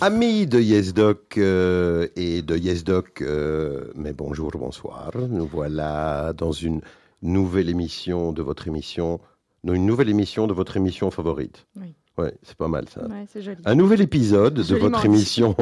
[0.00, 5.10] Amis de YesDoc euh, et de YesDoc, euh, mais bonjour, bonsoir.
[5.28, 6.82] Nous voilà dans une
[7.20, 9.18] nouvelle émission de votre émission,
[9.64, 11.66] une nouvelle émission de votre émission favorite.
[11.74, 11.96] Oui.
[12.16, 13.08] Ouais, c'est pas mal ça.
[13.08, 13.60] Ouais, c'est joli.
[13.64, 15.56] Un nouvel épisode de votre émission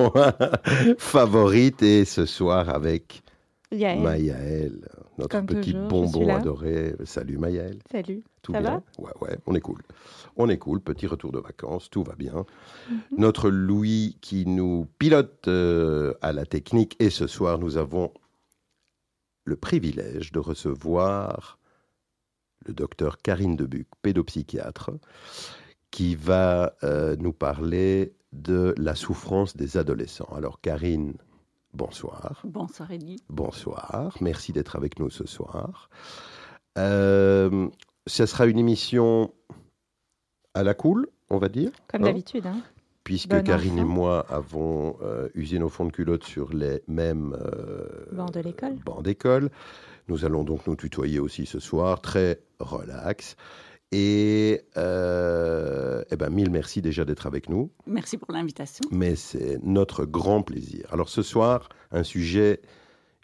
[0.98, 3.22] favorite et ce soir avec
[3.72, 4.86] Yael, Mayaël,
[5.18, 6.94] notre Comme petit toujours, bonbon adoré.
[7.04, 7.78] Salut Mayaël.
[7.90, 8.22] salut.
[8.42, 8.82] Tout Ça bien?
[8.98, 9.82] Ouais, ouais, on est cool.
[10.36, 12.44] On est cool, petit retour de vacances, tout va bien.
[12.90, 13.00] Mhm.
[13.18, 18.12] Notre Louis qui nous pilote euh, à la technique et ce soir nous avons
[19.44, 21.58] le privilège de recevoir
[22.66, 24.90] le docteur Karine Debuc, pédopsychiatre,
[25.90, 30.28] qui va euh, nous parler de la souffrance des adolescents.
[30.34, 31.14] Alors Karine,
[31.76, 32.40] bonsoir.
[32.44, 33.22] Bonsoir Eddie.
[33.28, 35.90] Bonsoir, merci d'être avec nous ce soir.
[36.78, 37.68] Euh,
[38.06, 39.32] ce sera une émission
[40.54, 42.46] à la cool, on va dire, Comme Hein d'habitude.
[42.46, 42.60] Hein.
[43.04, 47.36] puisque Bon Karine et moi avons euh, usé nos fonds de culotte sur les mêmes
[47.38, 48.74] euh, Bancs de l'école.
[48.84, 49.50] bancs d'école.
[50.08, 53.36] Nous allons donc nous tutoyer aussi ce soir, très relax.
[53.92, 58.84] Et, euh, eh ben, mille merci déjà d'être avec nous Merci pour l'invitation.
[58.90, 60.86] mais c'est notre grand plaisir.
[60.92, 62.60] Alors ce soir, un sujet,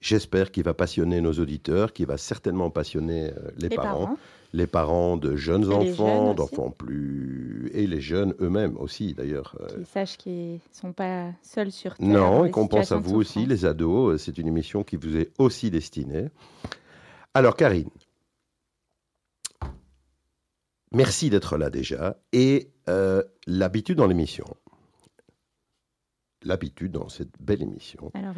[0.01, 4.17] j'espère, qui va passionner nos auditeurs, qui va certainement passionner euh, les, Les parents, parents.
[4.53, 7.69] les parents de jeunes Et enfants, d'enfants plus...
[7.75, 9.57] et les jeunes eux-mêmes aussi d'ailleurs.
[9.61, 12.07] Euh, Qui sachent qu'ils ne sont pas seuls sur Terre.
[12.07, 15.33] non, et qu'on pense à vous aussi, les ados, c'est une émission qui vous est
[15.39, 16.29] aussi destinée.
[17.35, 17.89] Alors Karine,
[20.95, 24.47] merci d'être là déjà, et euh, l'habitude dans l'émission,
[26.43, 28.34] l'habitude dans cette belle émission, Alors,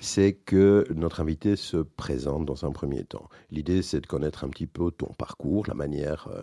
[0.00, 3.28] c'est que notre invité se présente dans un premier temps.
[3.50, 6.42] L'idée, c'est de connaître un petit peu ton parcours, la manière euh,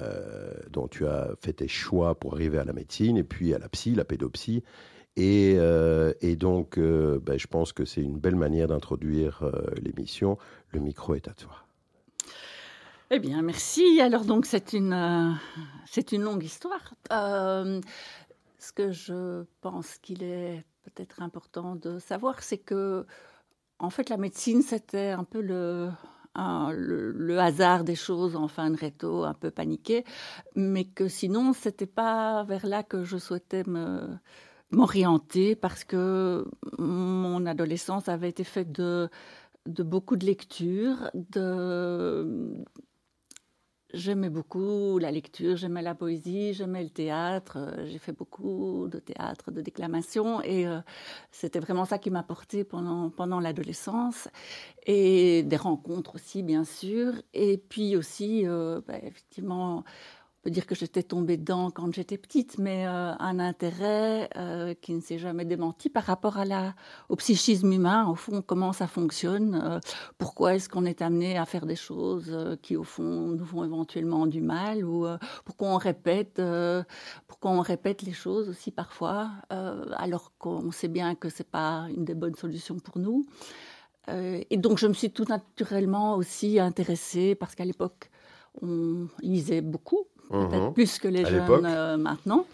[0.00, 3.58] euh, dont tu as fait tes choix pour arriver à la médecine, et puis à
[3.58, 4.62] la psy, la pédopsie.
[5.16, 9.50] Et, euh, et donc, ben, je pense que c'est une belle manière d'introduire
[9.82, 10.36] l'émission.
[10.70, 11.65] Le micro est à toi.
[13.10, 14.00] Eh bien, merci.
[14.00, 15.30] Alors donc, c'est une, euh,
[15.86, 16.94] c'est une longue histoire.
[17.12, 17.80] Euh,
[18.58, 23.06] ce que je pense qu'il est peut-être important de savoir, c'est que,
[23.78, 25.90] en fait, la médecine, c'était un peu le,
[26.34, 30.04] le, hasard des choses en fin de réto, un peu paniqué,
[30.56, 33.62] mais que sinon, c'était pas vers là que je souhaitais
[34.72, 36.44] m'orienter parce que
[36.78, 39.08] mon adolescence avait été faite de
[39.66, 42.64] de beaucoup de lectures, de
[43.94, 47.56] J'aimais beaucoup la lecture, j'aimais la poésie, j'aimais le théâtre.
[47.56, 50.80] euh, J'ai fait beaucoup de théâtre, de déclamation, et euh,
[51.30, 54.26] c'était vraiment ça qui m'a porté pendant, pendant l'adolescence.
[54.86, 57.14] Et des rencontres aussi, bien sûr.
[57.34, 59.84] Et puis aussi, euh, bah, effectivement,
[60.50, 65.00] dire que j'étais tombée dedans quand j'étais petite, mais euh, un intérêt euh, qui ne
[65.00, 66.74] s'est jamais démenti par rapport à la,
[67.08, 69.60] au psychisme humain, au fond, comment ça fonctionne.
[69.64, 69.80] euh,
[70.18, 74.26] pourquoi est-ce qu'on est amené à faire des choses qui, au fond, nous font éventuellement
[74.26, 75.06] du mal ou
[75.44, 76.40] pourquoi on répète,
[77.26, 82.04] pourquoi on répète les choses aussi parfois, alors qu'on sait bien que c'est pas une
[82.04, 83.26] des bonnes solutions pour nous.
[84.08, 88.10] Et donc, je me suis tout naturellement aussi intéressée parce qu'à l'époque,
[88.62, 90.72] on lisait beaucoup, peut-être Mhm.
[90.74, 92.46] plus que les À jeunes euh, maintenant.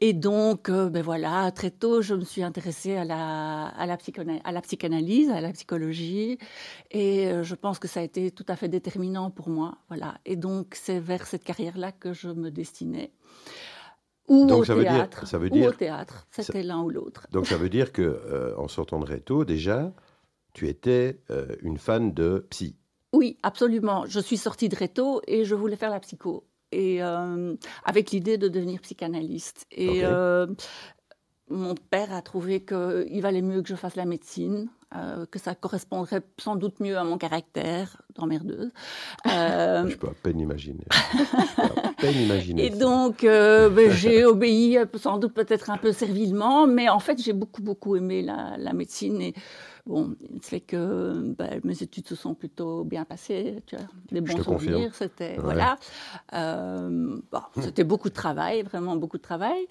[0.00, 3.96] Et donc, euh, ben voilà, très tôt, je me suis intéressée à la, à la,
[3.96, 6.36] psychona- à la psychanalyse, à la psychologie,
[6.90, 9.78] et euh, je pense que ça a été tout à fait déterminant pour moi.
[9.88, 10.18] Voilà.
[10.26, 13.12] Et donc, c'est vers cette carrière-là que je me destinais.
[14.26, 15.26] Ou Donc, au ça veut dire- théâtre.
[15.28, 16.26] ça veut ou dire- au théâtre.
[16.30, 17.26] C'était l'un ou l'autre.
[17.30, 19.92] Donc ça veut dire que euh, en sortant de Réto, déjà,
[20.54, 22.76] tu étais euh, une fan de psy.
[23.12, 24.06] Oui, absolument.
[24.06, 26.44] Je suis sortie de Réto et je voulais faire la psycho.
[26.74, 27.54] Et euh,
[27.84, 29.66] avec l'idée de devenir psychanalyste.
[29.70, 30.46] Et euh,
[31.48, 35.54] mon père a trouvé qu'il valait mieux que je fasse la médecine, euh, que ça
[35.54, 38.70] correspondrait sans doute mieux à mon caractère d'emmerdeuse.
[39.26, 40.84] Euh, Je peux à peine imaginer.
[40.90, 42.66] Je peux à peine imaginer.
[42.66, 42.78] et ça.
[42.78, 47.32] donc, euh, ben, j'ai obéi sans doute peut-être un peu servilement, mais en fait, j'ai
[47.32, 49.20] beaucoup, beaucoup aimé la, la médecine.
[49.20, 49.34] Et
[49.86, 53.62] bon, c'est que ben, mes études se sont plutôt bien passées.
[53.66, 54.94] Tu as des bons souvenirs.
[54.94, 55.42] C'était, Ouais.
[55.42, 55.76] voilà.
[56.34, 59.66] Euh, bon, c'était beaucoup de travail, vraiment beaucoup de travail.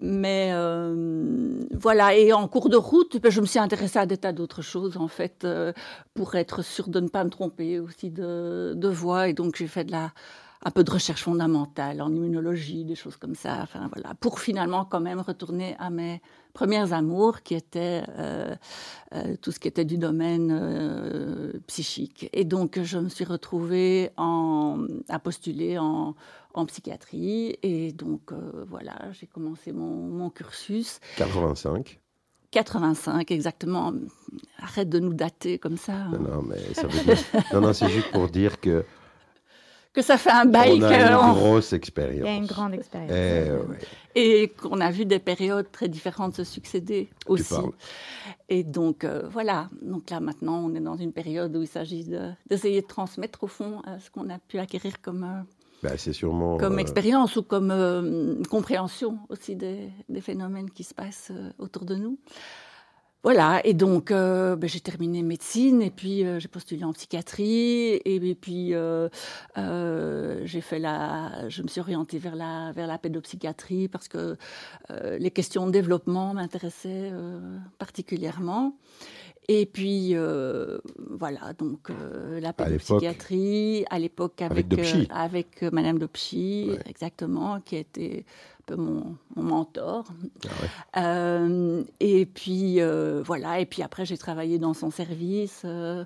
[0.00, 4.18] Mais euh, voilà, et en cours de route, ben, je me suis intéressée à des
[4.18, 5.72] tas d'autres choses, en fait, euh,
[6.14, 9.28] pour être sûre de ne pas me tromper aussi de, de voie.
[9.28, 10.12] Et donc, j'ai fait de la,
[10.64, 13.60] un peu de recherche fondamentale en immunologie, des choses comme ça.
[13.62, 16.20] Enfin, voilà, pour finalement quand même retourner à mes
[16.54, 18.54] premiers amours qui étaient euh,
[19.14, 22.30] euh, tout ce qui était du domaine euh, psychique.
[22.32, 26.14] Et donc, je me suis retrouvée en, à postuler en,
[26.54, 27.58] en psychiatrie.
[27.62, 28.32] Et donc,
[28.70, 31.00] voilà, j'ai commencé mon, mon cursus.
[31.16, 32.00] 85
[32.52, 33.92] 85, exactement.
[34.58, 36.04] Arrête de nous dater comme ça.
[36.12, 37.18] Non, non, mais ça veut dire...
[37.52, 38.84] non, non, c'est juste pour dire que
[39.94, 40.80] que ça fait un bail.
[40.82, 42.26] On a une grosse expérience.
[42.26, 43.12] Il y a une grande expérience.
[43.12, 43.78] Eh, ouais.
[44.16, 47.54] Et qu'on a vu des périodes très différentes se succéder aussi.
[48.48, 49.70] Et donc, euh, voilà.
[49.80, 52.04] Donc là, maintenant, on est dans une période où il s'agit
[52.46, 56.58] d'essayer de, transmettre, au fond, euh, ce qu'on a pu acquérir comme, euh, ben, sûrement,
[56.58, 62.18] comme expérience ou comme compréhension aussi des, des, phénomènes qui se passent autour de nous.
[63.24, 67.98] Voilà, et donc euh, ben, j'ai terminé médecine et puis euh, j'ai postulé en psychiatrie
[68.04, 69.08] et, puis euh,
[70.44, 74.36] j'ai fait la, je me suis orientée vers la vers la pédopsychiatrie parce que
[75.18, 77.12] les questions de développement m'intéressaient
[77.78, 78.76] particulièrement.
[79.48, 80.14] Et puis
[80.98, 81.90] voilà, donc
[82.40, 88.26] la pédopsychiatrie à l'époque avec avec, avec Madame Dopchy, exactement, qui était
[88.64, 90.04] peu mon, mentor.
[90.94, 96.04] Ah euh, et puis euh, voilà, et puis après j'ai travaillé dans son service, euh,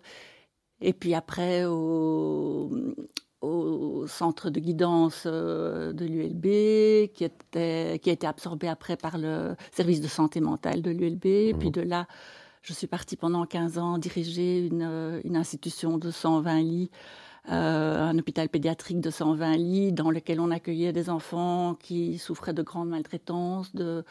[0.81, 2.71] et puis après au,
[3.41, 9.57] au centre de guidance de l'ULB, qui, était, qui a été absorbé après par le
[9.73, 11.73] service de santé mentale de l'ULB, et puis mmh.
[11.73, 12.07] de là
[12.63, 16.91] je suis partie pendant 15 ans diriger une, une institution de 120 lits
[17.51, 22.53] euh, un hôpital pédiatrique de 120 lits dans lequel on accueillait des enfants qui souffraient
[22.53, 24.05] de grandes maltraitances, de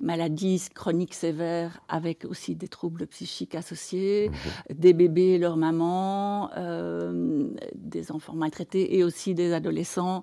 [0.00, 4.76] maladies chroniques sévères avec aussi des troubles psychiques associés, mhm.
[4.76, 10.22] des bébés et leurs mamans, euh, des enfants maltraités et aussi des adolescents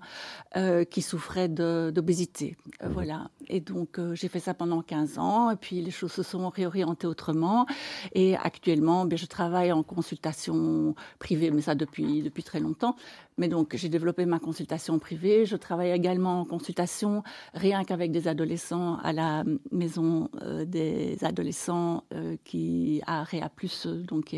[0.56, 2.56] euh, qui souffraient d'obésité.
[2.82, 2.92] Mhm.
[2.92, 3.30] Voilà.
[3.48, 7.08] Et donc j'ai fait ça pendant 15 ans et puis les choses se sont réorientées
[7.08, 7.66] autrement
[8.14, 12.96] et actuellement ben, je travaille en consultation privée mais ça depuis depuis très longtemps.
[13.38, 15.46] Mais donc, j'ai développé ma consultation privée.
[15.46, 17.24] Je travaille également en consultation,
[17.54, 23.88] rien qu'avec des adolescents à la maison euh, des adolescents euh, qui a Réa Plus,
[23.88, 24.36] donc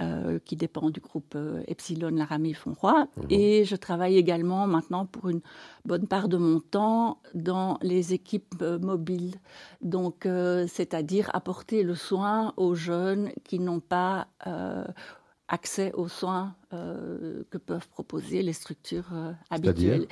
[0.00, 1.36] euh, qui dépend du groupe
[1.66, 3.04] Epsilon Laramie Fonroy.
[3.04, 3.22] Mmh.
[3.30, 5.42] Et je travaille également maintenant pour une
[5.84, 9.34] bonne part de mon temps dans les équipes mobiles.
[9.82, 10.26] Donc,
[10.66, 14.28] c'est-à-dire apporter le soin aux jeunes qui n'ont pas
[15.52, 20.06] accès aux soins euh, que peuvent proposer les structures euh, habituelles.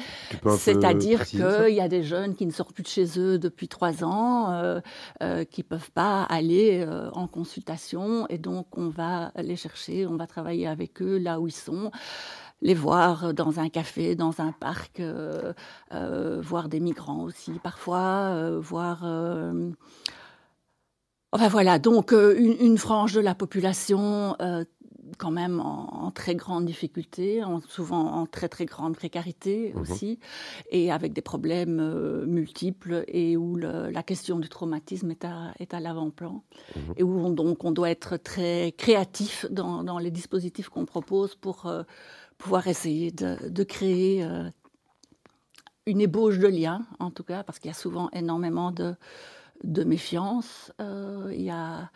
[0.59, 4.05] C'est-à-dire qu'il y a des jeunes qui ne sortent plus de chez eux depuis trois
[4.05, 10.07] ans, euh, qui ne peuvent pas aller en consultation, et donc on va les chercher,
[10.07, 11.91] on va travailler avec eux là où ils sont
[12.61, 15.01] les voir dans un café, dans un parc,
[15.91, 19.05] voir des migrants aussi parfois, voir...
[21.33, 24.37] Enfin voilà, donc une, une, frange de la population
[25.19, 29.81] quand même en, très grande difficulté, en, souvent en très très grande précarité mhm.
[29.81, 30.19] aussi,
[30.71, 35.75] et avec des problèmes euh, multiples et où la question du traumatisme est à, est
[35.75, 36.43] à l'avant-plan
[36.77, 36.95] mhm.
[36.97, 41.35] et où on, donc on doit être très créatif dans, dans les dispositifs qu'on propose
[41.35, 41.83] pour euh,
[42.39, 44.49] pouvoir essayer de, de créer euh,
[45.87, 48.95] une ébauche de liens, en tout cas, parce qu'il y a souvent énormément de,
[49.65, 50.73] de méfiance.
[50.79, 51.91] il y a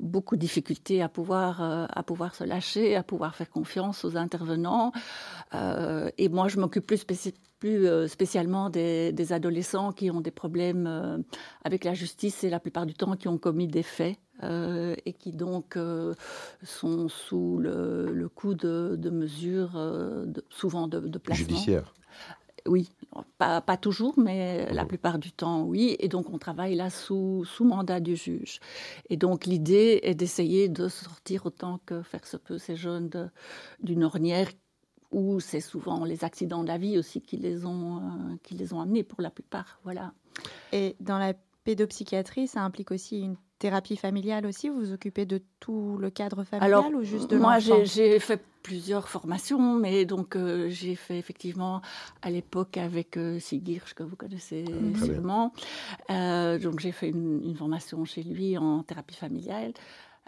[0.00, 4.16] beaucoup de difficultés à pouvoir, euh, à pouvoir se lâcher, à pouvoir faire confiance aux
[4.16, 4.92] intervenants.
[5.54, 7.04] Euh, et moi, je m'occupe plus,
[7.58, 11.24] plus euh, spécialement des, adolescents qui ont des problèmes
[11.64, 14.16] avec la justice et la plupart du temps qui ont commis des faits.
[14.42, 15.76] et qui donc
[16.62, 19.72] sont sous le, le coup de, de mesures,
[20.48, 21.48] souvent de, de placement.
[21.48, 21.92] Judiciaire
[22.68, 22.90] oui,
[23.38, 25.96] pas, pas, toujours, mais la plupart du temps, oui.
[25.98, 28.60] Et donc, on travaille là sous, sous mandat du juge.
[29.10, 33.30] Et donc, l'idée est d'essayer de sortir autant que faire se peut ces jeunes
[33.80, 34.48] d'une ornière
[35.10, 38.74] où c'est souvent les accidents de la vie aussi qui les ont, euh, qui les
[38.74, 39.80] ont amenés pour la plupart.
[39.82, 40.12] Voilà.
[40.72, 41.32] Et dans la
[41.64, 44.68] pédopsychiatrie, ça implique aussi une thérapie familiale aussi?
[44.68, 49.08] Vous vous occupez de tout le cadre familial ou juste de Moi, j'ai fait plusieurs
[49.08, 51.80] formations, mais donc euh, j'ai fait effectivement
[52.22, 53.38] à l'époque avec euh,
[53.94, 54.64] que vous connaissez
[55.04, 55.52] sûrement.
[56.10, 59.72] Euh, donc j'ai fait une, une, formation chez lui en thérapie familiale.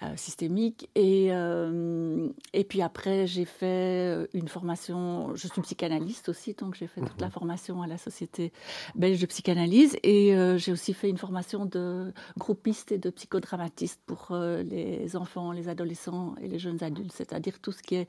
[0.02, 0.88] Euh, systémique.
[0.94, 6.74] Et, euh, et puis après, j'ai fait euh, une formation, je suis psychanalyste aussi, donc
[6.74, 7.32] j'ai fait toute la mhm.
[7.32, 8.50] formation à la Société
[8.94, 9.98] belge de psychanalyse.
[10.02, 15.68] Et j'ai aussi fait une formation de groupiste et de psychodramatiste pour les enfants, les
[15.68, 18.08] adolescents et les jeunes adultes, c'est-à-dire tout ce qui est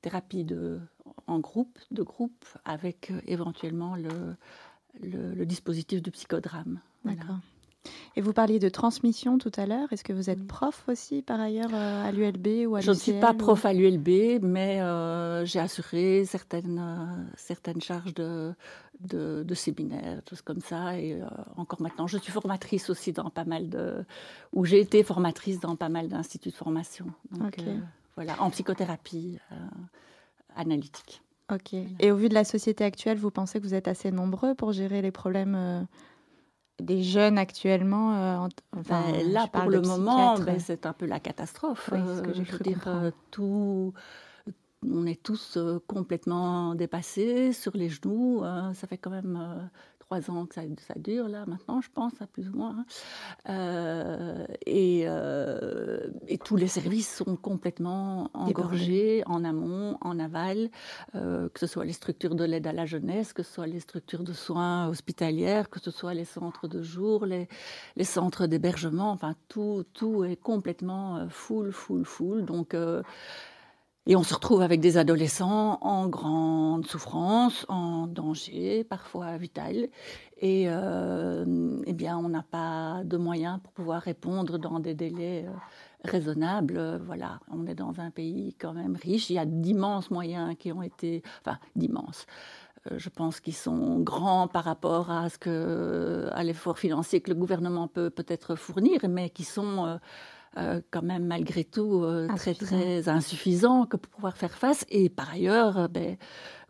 [0.00, 0.80] thérapie de,
[1.26, 4.34] en groupe, de groupe, avec éventuellement le,
[5.02, 6.80] le, dispositif du psychodrame.
[7.04, 7.36] D'accord.
[8.16, 9.92] Et vous parliez de transmission tout à l'heure.
[9.92, 12.96] Est-ce que vous êtes prof aussi par ailleurs euh, à l'ULB ou à Je ne
[12.96, 18.52] suis pas prof à l'ULB, mais euh, j'ai assuré certaines, euh, certaines charges de,
[19.00, 20.98] de, de, séminaires, choses comme ça.
[20.98, 21.20] Et
[21.56, 24.04] encore maintenant, je suis formatrice aussi dans pas mal de.
[24.52, 27.06] ou j'ai été formatrice dans pas mal d'instituts de formation.
[27.30, 27.56] Donc,
[28.16, 29.38] voilà, en psychothérapie
[30.56, 31.22] analytique.
[31.52, 31.72] Ok.
[32.00, 34.72] Et au vu de la société actuelle, vous pensez que vous êtes assez nombreux pour
[34.72, 35.86] gérer les problèmes
[36.80, 41.20] des jeunes actuellement euh, enfin, ben, Là, pour le moment, ben, c'est un peu la
[41.20, 41.90] catastrophe.
[41.92, 43.92] Oui, ce que j'ai cru dire, euh, tout,
[44.86, 48.42] on est tous euh, complètement dépassés, sur les genoux.
[48.74, 49.68] ça fait quand même
[50.08, 50.62] trois ans que ça,
[50.96, 52.76] dure, là, maintenant, je pense, à plus ou moins.
[52.78, 52.84] Hein.
[53.50, 60.70] Euh, et, euh, et, tous les services sont complètement engorgés en amont, en aval,
[61.14, 63.80] euh, que ce soit les structures de l'aide à la jeunesse, que ce soit les
[63.80, 67.46] structures de soins hospitalières, que ce soit les centres de jour, les,
[67.96, 72.46] les centres d'hébergement, enfin, tout, tout est complètement full, full, full.
[72.46, 72.74] Donc,
[74.08, 79.88] et on se retrouve avec des adolescents en grande souffrance, en danger, parfois vital.
[80.40, 85.44] Et euh, eh bien, on n'a pas de moyens pour pouvoir répondre dans des délais
[85.46, 85.52] euh,
[86.04, 87.02] raisonnables.
[87.04, 89.28] Voilà, on est dans un pays quand même riche.
[89.28, 92.24] Il y a d'immenses moyens qui ont été, enfin, d'immenses
[92.90, 97.88] euh, je pense qu'ils sont grands par rapport à à l'effort financier que le gouvernement
[97.88, 99.98] peut peut-être fournir, mais qui sont
[100.56, 104.84] euh, quand même malgré tout euh, très très insuffisant que pour pouvoir faire face.
[104.88, 106.16] Et par ailleurs, euh, ben,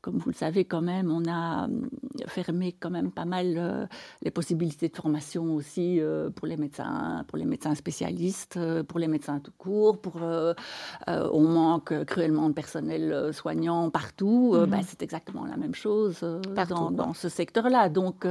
[0.01, 1.89] comme vous le savez quand même, on a hum,
[2.27, 3.89] fermé quand même pas mal
[4.23, 6.01] les possibilités de formation aussi
[6.37, 10.01] pour les médecins, pour les médecins spécialistes, pour les médecins tout court.
[10.01, 10.21] Pour,
[11.07, 14.57] on manque cruellement de personnel soignant partout.
[14.69, 14.83] Ben, mhm.
[14.87, 16.21] c'est exactement la même chose
[16.69, 17.89] dans, dans, ce secteur-là.
[17.89, 18.27] Donc,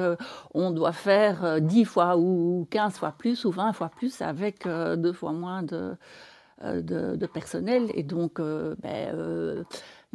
[0.54, 5.14] on doit faire 10 fois ou 15 fois plus ou 20 fois plus avec deux
[5.14, 5.96] fois moins de,
[6.64, 7.90] de, personnel.
[7.94, 9.66] Et donc, ben,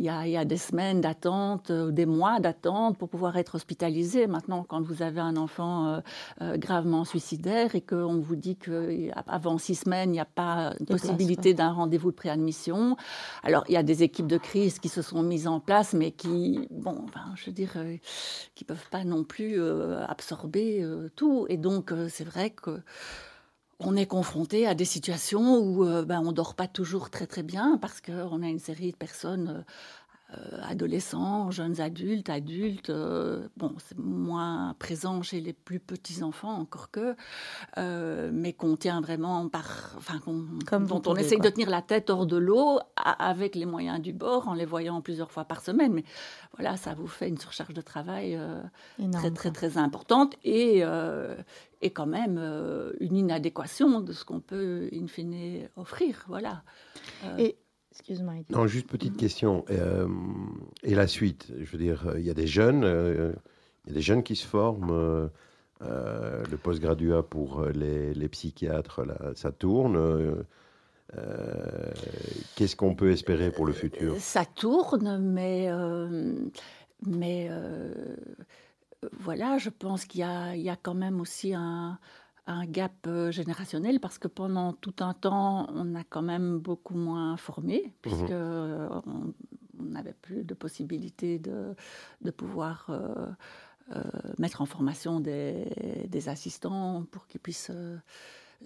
[0.03, 4.27] il y, a, des semaines d'attente, euh, des mois d'attente pour pouvoir être hospitalisé.
[4.27, 6.01] Maintenant, quand vous avez un enfant euh,
[6.41, 10.87] euh, gravement suicidaire et qu'on vous dit qu'avant six semaines, il n'y a pas de
[10.87, 12.97] possibilité d'un rendez-vous de préadmission,
[13.45, 16.11] alors il y a des équipes de crise qui se sont mises en place, mais
[16.11, 17.07] qui, bon,
[17.37, 17.77] je veux dire,
[18.57, 19.63] qui peuvent pas non plus
[20.09, 21.47] absorber tout.
[21.49, 22.81] Et donc, c'est vrai que
[23.87, 27.79] on est confronté à des situations où ben, on dort pas toujours très très bien
[27.81, 29.63] parce qu'on a une série de personnes euh,
[30.63, 32.91] adolescents, jeunes adultes, adultes.
[32.91, 37.15] Euh, bon, c'est moins présent chez les plus petits enfants encore que,
[37.79, 40.21] euh, mais qu'on tient vraiment par, enfin,
[40.67, 44.13] Comme dont on essaye de tenir la tête hors de l'eau avec les moyens du
[44.13, 45.93] bord, en les voyant plusieurs fois par semaine.
[45.93, 46.05] Mais
[46.57, 48.39] voilà, ça vous fait une surcharge de travail
[49.13, 50.83] très très très importante et
[51.85, 52.39] et quand même
[53.01, 56.25] une inadéquation de ce qu'on peut in fine offrir.
[56.29, 56.63] Voilà.
[57.39, 57.57] Et
[57.93, 58.33] Excuse-moi.
[58.49, 59.67] Non, juste petite question.
[59.71, 60.09] Euh,
[60.83, 63.35] et la suite Je veux dire, il y a des jeunes, euh,
[63.85, 65.29] il y a des jeunes qui se forment.
[65.83, 70.45] Euh, le postgraduat pour les, les psychiatres, là, ça tourne.
[72.57, 74.17] Qu'est-ce qu'on peut espérer pour le futur?
[74.19, 75.69] Ça tourne, mais,
[77.05, 77.51] mais
[79.19, 81.99] voilà, je pense qu'il y, y a, quand même aussi un,
[82.47, 86.95] un gap euh, générationnel parce que pendant tout un temps, on a quand même beaucoup
[86.95, 87.93] moins formé, mhm.
[88.03, 91.75] puisque euh, on n'avait plus de possibilité de,
[92.21, 93.27] de pouvoir euh,
[94.39, 95.67] mettre en formation des,
[96.09, 97.73] des assistants pour qu'ils puissent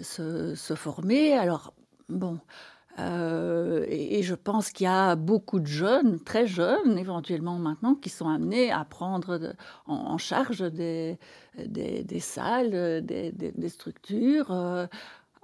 [0.00, 1.34] se, se, former.
[1.34, 1.74] Alors,
[2.08, 2.38] bon,
[2.98, 8.08] euh, et, je pense qu'il y a beaucoup de jeunes, très jeunes éventuellement maintenant, qui
[8.08, 9.54] sont amenés à prendre
[9.86, 11.18] en, charge des,
[11.58, 14.50] des, salles, des, structures.
[14.50, 14.86] Euh,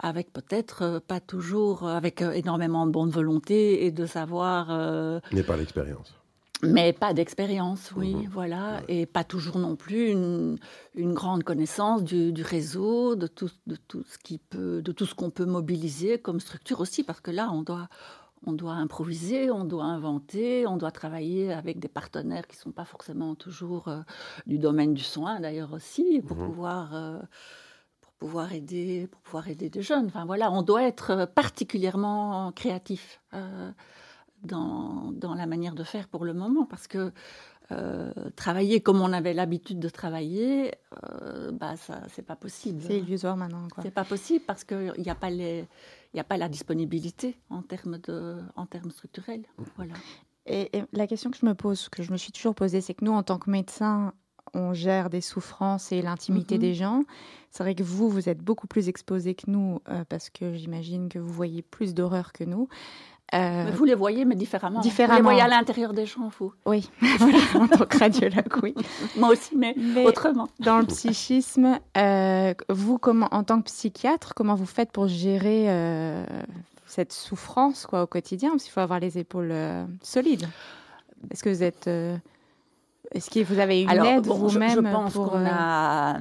[0.04, 5.20] avec peut-être pas toujours, avec énormément de bonne volonté et de savoir.
[5.32, 6.14] Mais pas l'expérience
[6.62, 8.28] mais pas d'expérience, oui, mhm.
[8.30, 10.58] voilà, et pas toujours non plus une,
[10.94, 15.30] grande connaissance du, réseau, de tout, de tout ce qui peut, de tout ce qu'on
[15.30, 17.88] peut mobiliser comme structure aussi, parce que là, on doit,
[18.46, 22.72] on doit improviser, on doit inventer, on doit travailler avec des partenaires qui ne sont
[22.72, 24.00] pas forcément toujours euh,
[24.46, 26.46] du domaine du soin, d'ailleurs aussi, pour mhm.
[26.46, 26.94] pouvoir.
[26.94, 27.18] Euh,
[28.00, 30.06] pour pouvoir aider, pour pouvoir aider des jeunes.
[30.06, 33.20] Enfin voilà, on doit être particulièrement créatif.
[33.34, 33.72] Euh,
[34.42, 37.12] dans, dans, la manière de faire pour le moment, parce que
[37.70, 40.72] euh, travailler comme on avait l'habitude de travailler,
[41.04, 42.82] euh, bah ça, c'est pas possible.
[42.86, 43.68] C'est illusoire maintenant.
[43.82, 45.66] C'est pas possible parce qu'il n'y a pas les,
[46.12, 49.44] il a pas la disponibilité en termes de, en termes structurels.
[49.76, 49.94] Voilà.
[50.46, 53.04] Et, la question que je me pose, que je me suis toujours posée, c'est que
[53.04, 54.12] nous, en tant que médecins,
[54.54, 56.60] on gère des souffrances et l'intimité mhm.
[56.60, 57.04] des gens.
[57.50, 61.08] C'est vrai que vous, vous êtes beaucoup plus exposé que nous euh, parce que j'imagine
[61.08, 62.68] que vous voyez plus d'horreur que nous.
[63.34, 64.80] Euh, vous les voyez, mais différemment.
[64.80, 65.14] Différemment.
[65.14, 66.52] Vous les voyez à l'intérieur des gens, vous.
[66.66, 66.90] Oui,
[67.54, 68.74] en tant que radiologue, oui.
[69.16, 69.74] Moi aussi, mais,
[70.04, 70.48] autrement.
[70.60, 75.66] Dans le psychisme, euh, vous, comment, en tant que psychiatre, comment vous faites pour gérer
[76.86, 78.50] cette souffrance quoi, au quotidien?
[78.50, 79.54] Parce qu'il faut avoir les épaules
[80.02, 80.48] solides.
[81.30, 81.88] Est-ce que vous êtes
[83.14, 86.18] est-ce que vous avez une aide vous-même Je pense qu'on euh, a.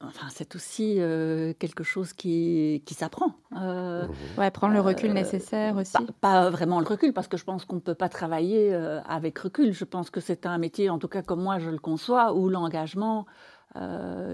[0.00, 3.32] Enfin, c'est aussi euh, quelque chose qui, qui s'apprend.
[3.60, 5.96] Euh, ouais, prendre le recul nécessaire aussi.
[6.20, 8.72] Pas, vraiment le recul, parce que je pense qu'on ne peut pas travailler
[9.06, 9.72] avec recul.
[9.72, 12.48] Je pense que c'est un métier, en tout cas comme moi je le conçois, où
[12.48, 13.26] l'engagement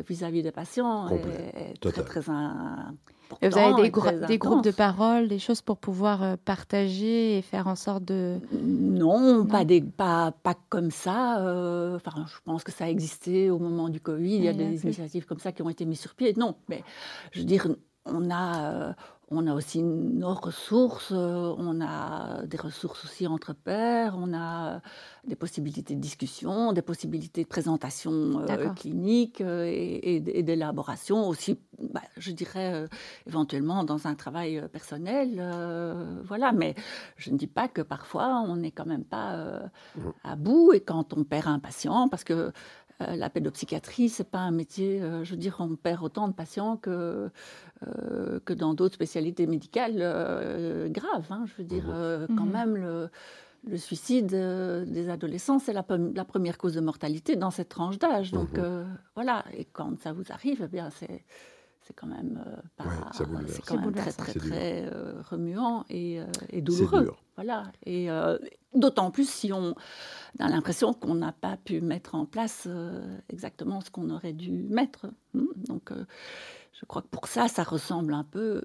[0.09, 2.23] vis-à-vis des patients est, très, très
[3.49, 7.67] vous avez des, des, groupes de parole, des choses pour pouvoir euh, partager et faire
[7.67, 8.39] en sorte de...
[8.53, 11.41] Non, Pas, des, pas, pas comme ça.
[11.41, 14.37] Euh, enfin, je pense que ça a existé au moment du Covid.
[14.37, 16.35] Il y a des initiatives comme ça qui ont été mises sur pied.
[16.37, 16.83] Non, mais
[17.33, 17.69] je veux dire,
[18.07, 18.93] on a, euh,
[19.31, 24.81] on a aussi nos ressources, euh, on a des ressources aussi entre pairs, on a
[25.27, 32.03] des possibilités de discussion, des possibilités de présentation euh, clinique euh, et, d'élaboration aussi, bah,
[32.19, 32.87] je dirais
[33.27, 35.43] éventuellement dans un travail personnel.
[36.25, 36.75] voilà, mais
[37.17, 39.37] je ne dis pas que parfois on n'est quand même pas
[39.97, 40.01] mmh.
[40.23, 42.53] à bout et quand on perd un patient, parce que
[43.03, 46.33] euh, la pédopsychiatrie, c'est pas un métier, euh, je veux dire, on perd autant de
[46.33, 47.29] patients que,
[47.87, 49.99] euh, que dans d'autres spécialités médicales
[50.91, 51.27] graves.
[51.31, 51.45] Hein.
[51.47, 52.37] je veux dire, mmh.
[52.37, 52.53] quand mmh.
[52.53, 53.11] même, le,
[53.67, 58.31] le suicide des adolescents, c'est la, première cause de mortalité dans cette tranche d'âge.
[58.31, 58.85] Donc mmh.
[59.15, 61.25] voilà, et quand ça vous arrive, eh bien c'est
[61.85, 62.45] c'est quand même,
[62.77, 64.89] pas, c'est quand même très très très
[65.31, 67.13] remuant et, et douloureux.
[67.37, 67.65] Voilà.
[67.85, 68.09] Et
[68.75, 69.75] d'autant plus si on
[70.39, 74.51] a l'impression qu'on n'a pas pu mettre en place euh, exactement ce qu'on aurait dû
[74.51, 75.07] mettre.
[75.33, 75.47] Hmm.
[75.57, 76.05] Donc, euh,
[76.73, 78.63] je crois que pour ça, ça ressemble un peu,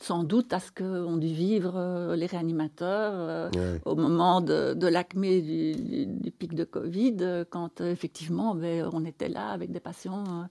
[0.00, 3.50] sans doute, à ce qu'ont dû vivre euh, les réanimateurs
[3.86, 9.48] au moment de, de l'acmé du, pic de Covid, quand effectivement, ben, on était là
[9.48, 10.48] avec des patients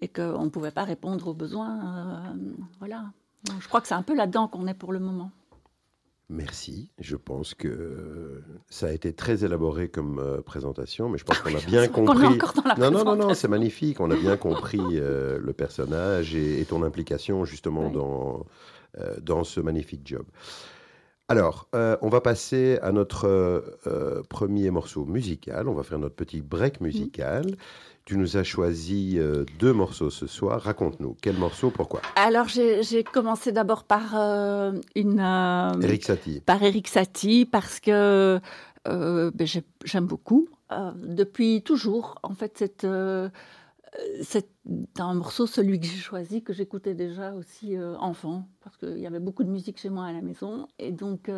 [0.00, 2.34] et qu'on ne pouvait pas répondre aux besoins.
[2.78, 3.12] voilà.
[3.60, 5.30] je crois que c'est un peu là-dedans qu'on est pour le moment.
[6.30, 6.92] Merci.
[7.00, 11.54] Je pense que ça a été très élaboré comme euh, présentation, mais je pense qu'on
[11.56, 12.38] a bien compris.
[12.78, 14.00] non, non, non, non, c'est magnifique.
[14.00, 18.46] On a bien compris euh, le personnage et, ton implication justement dans,
[18.98, 20.24] euh, dans ce magnifique job.
[21.30, 23.62] Alors, on va passer à notre
[24.28, 25.68] premier morceau musical.
[25.68, 27.56] On va faire notre petit break musical.
[28.10, 30.60] Tu nous as choisi euh, deux morceaux ce soir.
[30.60, 32.02] Raconte-nous, quel morceau, pourquoi?
[32.16, 35.20] Alors, j'ai commencé d'abord par euh, une...
[35.20, 36.40] Euh, Eric Satie.
[36.40, 38.40] Par Eric Satie, parce que
[38.84, 39.46] ben,
[39.84, 40.48] j'aime beaucoup.
[40.96, 42.84] depuis toujours, en fait,
[44.22, 44.48] c'est
[44.98, 49.20] un morceau, celui que j'ai choisi, que j'écoutais déjà aussi enfant, parce qu'il y avait
[49.20, 50.68] beaucoup de musique chez moi à la maison.
[50.78, 51.30] Et donc,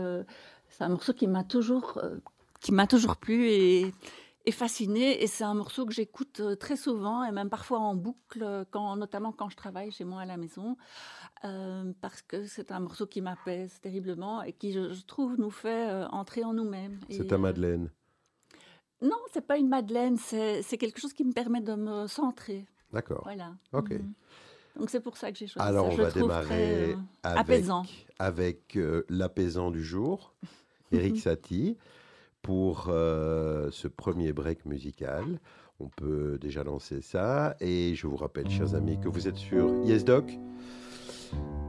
[0.68, 2.00] c'est un morceau qui m'a toujours,
[2.60, 3.92] qui m'a toujours plu et
[4.46, 7.94] est fascinée et c'est un morceau que j'écoute euh, très souvent et même parfois en
[7.94, 10.76] boucle, euh, quand, notamment quand je travaille chez moi à la maison,
[11.44, 15.90] euh, parce que c'est un morceau qui m'apaise terriblement et qui, je, trouve, nous fait
[16.10, 16.98] entrer en nous-mêmes.
[17.10, 17.90] C'est ta Madeleine
[19.02, 22.66] Non, c'est pas une Madeleine, c'est quelque chose qui me permet de me centrer.
[22.92, 23.22] D'accord.
[23.24, 23.54] Voilà.
[23.72, 23.90] Ok.
[23.90, 24.12] Mhm.
[24.78, 25.92] Donc c'est pour ça que j'ai choisi Alors ça.
[25.92, 27.82] on va démarrer avec, apaisant.
[28.18, 28.78] avec
[29.10, 30.34] l'apaisant du jour,
[30.92, 31.76] Eric Satie
[32.42, 35.40] pour euh, ce premier break musical.
[35.80, 37.56] On peut déjà lancer ça.
[37.60, 40.38] Et je vous rappelle, chers amis, que vous êtes sur YesDoc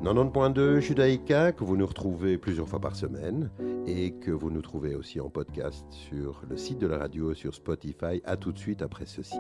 [0.04, 3.50] 90.2 Judaïka, que vous nous retrouvez plusieurs fois par semaine
[3.88, 7.56] et que vous nous trouvez aussi en podcast sur le site de la radio, sur
[7.56, 8.22] Spotify.
[8.26, 9.40] À tout de suite après ceci.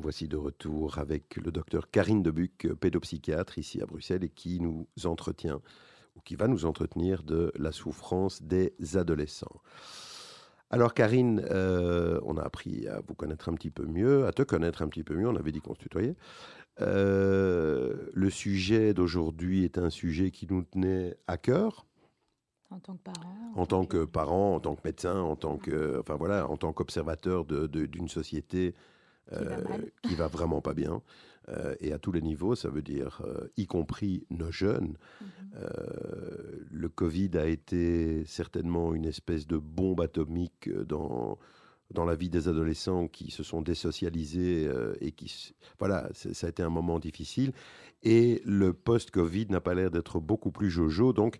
[0.00, 4.58] Nous voici de retour avec le docteur Karine Debuc, pédopsychiatre ici à Bruxelles et qui
[4.58, 5.60] nous entretient
[6.16, 9.60] ou qui va nous entretenir de la souffrance des adolescents.
[10.70, 14.40] Alors Karine, euh, on a appris à vous connaître un petit peu mieux, à te
[14.40, 16.16] connaître un petit peu mieux, on avait dit qu'on se tutoyait.
[16.80, 21.84] Euh, le sujet d'aujourd'hui est un sujet qui nous tenait à cœur.
[22.70, 23.52] En tant que parent.
[23.54, 24.04] En, tant que...
[24.06, 28.74] parent, en tant que médecin, en tant que, enfin voilà, en tant qu'observateur d'une société
[30.02, 31.02] qui, va vraiment pas bien.
[31.48, 34.96] Euh, et à tous les niveaux, ça veut dire euh, y compris nos jeunes.
[35.20, 35.26] Mhm.
[35.56, 41.38] Euh, le Covid a été certainement une espèce de bombe atomique dans,
[41.90, 45.54] dans la vie des adolescents qui se sont désocialisés et qui...
[45.78, 47.52] Voilà, ça a été un moment difficile.
[48.02, 51.12] Et le post-Covid n'a pas l'air d'être beaucoup plus jojo.
[51.12, 51.38] Donc,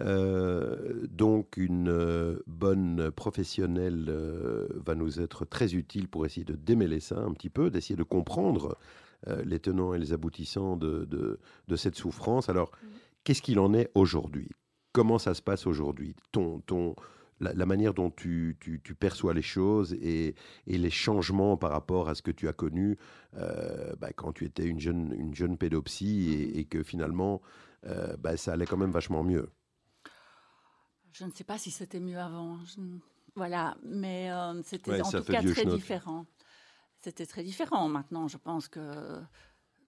[0.00, 6.54] euh, donc une euh, bonne professionnelle euh, va nous être très utile pour essayer de
[6.54, 8.76] démêler ça un petit peu, d'essayer de comprendre
[9.44, 12.48] les tenants et les aboutissants de, de, cette souffrance.
[12.48, 12.86] Alors, mm.
[13.22, 14.48] qu'est-ce qu'il en est aujourd'hui?
[14.92, 16.16] Comment ça se passe aujourd'hui?
[16.32, 16.96] Ton, ton,
[17.38, 20.34] la, manière dont tu, tu, perçois les choses et,
[20.66, 22.98] et, les changements par rapport à ce que tu as connu
[23.32, 27.42] bah, quand tu étais une jeune, une jeune pédopsie et, que finalement,
[28.18, 29.48] bah, ça allait quand même vachement mieux?
[31.12, 32.58] Je ne sais pas si c'était mieux avant.
[33.34, 36.26] Voilà, mais euh, c'était en tout cas très différent.
[37.00, 37.88] C'était très différent.
[37.88, 39.26] Maintenant, je pense que de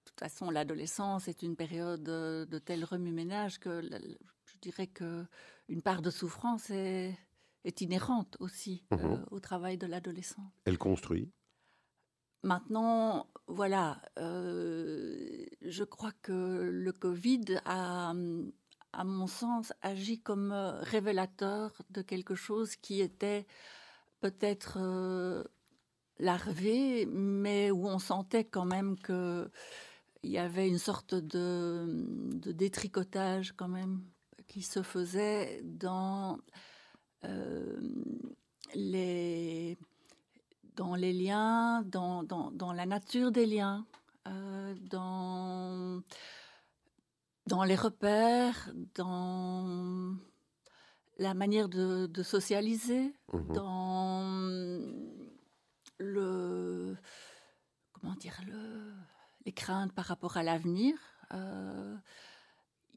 [0.05, 5.25] toute façon, l'adolescence est une période de, tel remue-ménage que je dirais que
[5.67, 7.17] une part de souffrance est,
[7.63, 9.25] est inhérente aussi euh, mhm.
[9.31, 10.51] au travail de l'adolescent.
[10.65, 11.31] Elle construit.
[12.43, 18.13] Maintenant, voilà, euh, je crois que le Covid a
[18.95, 23.45] à mon sens, agit comme euh, révélateur de quelque chose qui était
[24.21, 25.43] peut-être euh,
[26.17, 29.51] larvé, mais où on sentait quand même que
[30.23, 31.85] il y avait une sorte de,
[32.51, 34.03] détricotage quand même
[34.47, 36.39] qui se faisait dans
[37.25, 37.79] euh,
[38.73, 39.77] les
[40.75, 43.85] dans les liens, dans, dans, la nature des liens,
[44.89, 46.01] dans
[47.47, 50.15] dans les repères, dans
[51.17, 53.53] la manière de, socialiser, mhm.
[53.53, 54.61] dans
[55.97, 56.97] le
[57.93, 58.93] comment dire le,
[59.45, 60.95] les craintes par rapport à l'avenir.
[61.33, 61.95] Euh,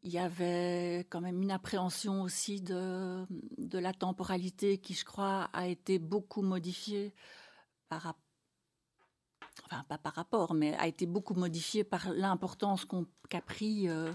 [0.03, 3.27] il y avait quand même une appréhension aussi de,
[3.59, 7.15] de la temporalité qui, je crois, a été beaucoup modifiée
[7.89, 8.28] par rapport
[9.67, 12.87] enfin pas par rapport, mais a été beaucoup modifié par l'importance
[13.29, 14.13] qu'a pris euh,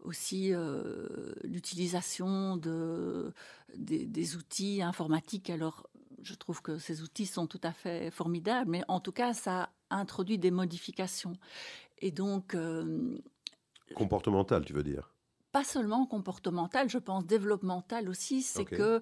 [0.00, 3.32] aussi euh, l'utilisation de,
[3.76, 5.50] des, outils informatiques.
[5.50, 5.88] Alors,
[6.22, 9.70] je trouve que ces outils sont tout à fait formidables, mais en tout cas, ça
[9.90, 11.36] a introduit des modifications.
[11.98, 12.54] Et donc...
[12.54, 13.18] Euh,
[13.94, 15.10] Comportemental, tu veux dire?
[15.52, 19.00] Pas seulement comportemental, je pense développemental aussi, c'est que,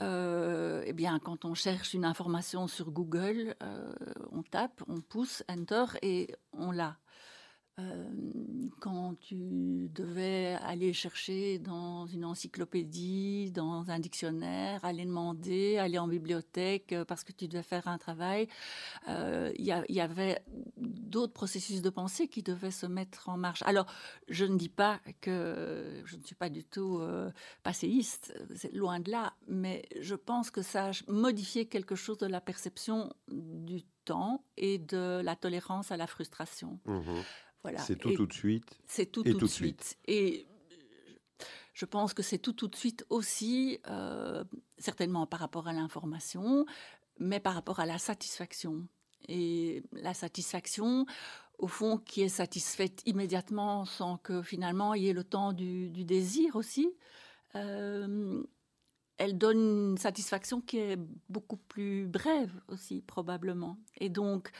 [0.00, 3.92] euh, eh bien, quand on cherche une information sur Google, euh,
[4.30, 6.96] on tape, on pousse Enter et on l'a.
[7.78, 8.04] Euh,
[8.80, 16.08] quand tu devais aller chercher dans une encyclopédie, dans un dictionnaire, aller demander, aller en
[16.08, 18.48] bibliothèque euh, parce que tu devais faire un travail,
[19.08, 20.42] euh, il y, avait
[20.78, 23.62] d'autres processus de pensée qui devaient se mettre en marche.
[23.62, 23.86] Alors,
[24.28, 27.02] je ne dis pas que je ne suis pas du tout
[27.62, 28.34] passéiste,
[28.72, 33.12] loin de là, mais je pense que ça a modifié quelque chose de la perception
[33.28, 36.80] du temps et de la tolérance à la frustration.
[36.86, 37.20] Mmh
[37.78, 38.78] c'est tout tout de suite.
[38.86, 39.96] C'est tout tout, de suite.
[40.06, 40.46] Et
[41.74, 44.44] je pense que c'est tout tout de suite aussi, euh,
[44.78, 46.66] certainement par rapport à l'information,
[47.18, 48.86] mais par rapport à la satisfaction.
[49.28, 51.06] Et la satisfaction,
[51.58, 55.90] au fond, qui est satisfaite immédiatement sans que finalement il y ait le temps du,
[56.04, 56.90] désir aussi.
[57.54, 58.42] Euh,
[59.18, 63.76] elle donne une satisfaction qui est beaucoup plus brève aussi probablement.
[63.98, 64.50] Et donc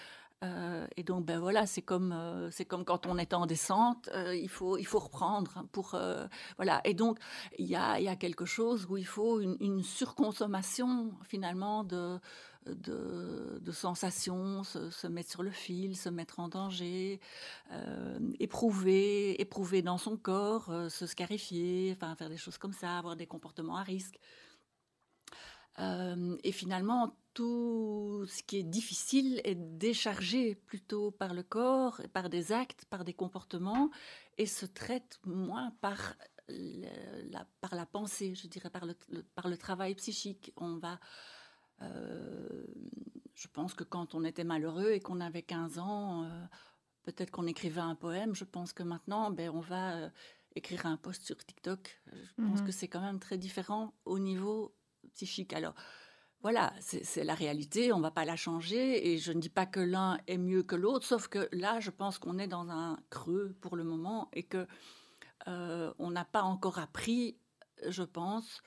[0.42, 4.08] euh, et donc, ben voilà, c'est comme euh, c'est comme quand on est en descente,
[4.14, 5.98] euh, il faut il faut reprendre pour
[6.56, 6.80] voilà.
[6.84, 7.18] Et donc,
[7.58, 12.18] il y a y a quelque chose où il faut une, surconsommation finalement de
[12.66, 17.20] de, sensations, se, se, mettre sur le fil, se mettre en danger,
[18.38, 23.76] éprouver éprouver dans son corps, se scarifier, faire des choses comme ça, avoir des comportements
[23.76, 24.18] à risque.
[25.78, 32.52] et finalement, tout ce qui est difficile est déchargé plutôt par le corps, par des
[32.52, 33.90] actes, par des comportements,
[34.38, 36.16] et se traite moins par
[36.48, 38.94] la, par la pensée, je dirais, par le,
[39.34, 40.52] par le travail psychique.
[40.56, 40.98] On va
[43.40, 46.28] je pense que quand on était malheureux et qu'on avait 15 ans,
[47.02, 48.34] peut-être qu'on écrivait un poème.
[48.34, 50.10] Je pense que maintenant, ben, on va
[50.54, 52.02] écrire un post sur TikTok.
[52.12, 52.66] Je pense mhm.
[52.66, 54.74] que c'est quand même très différent au niveau
[55.14, 55.52] psychique.
[55.52, 55.74] Alors,
[56.42, 59.66] voilà, c'est la réalité, on ne va pas la changer et je ne dis pas
[59.66, 62.98] que l'un est mieux que l'autre, sauf que là, je pense qu'on est dans un
[63.10, 64.66] creux pour le moment et que
[65.48, 67.36] euh, on n'a pas encore appris,
[67.86, 68.62] je pense,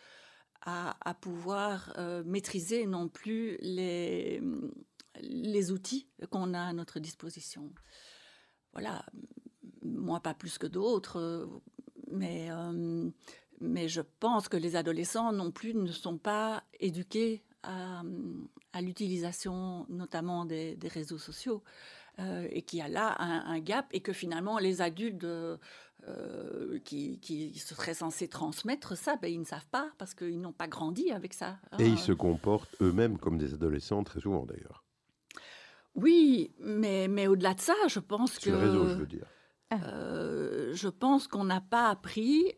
[0.61, 4.41] à, pouvoir euh, maîtriser non plus les,
[5.71, 7.73] outils qu'on a à notre disposition.
[8.71, 9.03] Voilà,
[9.81, 11.49] moi pas plus que d'autres,
[12.11, 13.09] mais, euh,
[13.59, 20.45] mais je pense que les adolescents non plus ne sont pas éduqués à, l'utilisation notamment
[20.45, 21.63] des, réseaux sociaux
[22.19, 25.57] euh, et qu'il y a là un, gap et que finalement les adultes euh,
[26.83, 30.67] qui, qui, seraient censés transmettre ça, ben, ils ne savent pas parce qu'ils n'ont pas
[30.67, 31.57] grandi avec ça.
[31.79, 34.83] Et ils se comportent eux-mêmes comme des adolescents très souvent d'ailleurs.
[35.95, 38.43] Oui, mais, mais au-delà de ça, je pense que...
[38.43, 39.27] Sur le réseau, je veux dire.
[39.71, 42.53] Euh, je pense qu'on n'a pas appris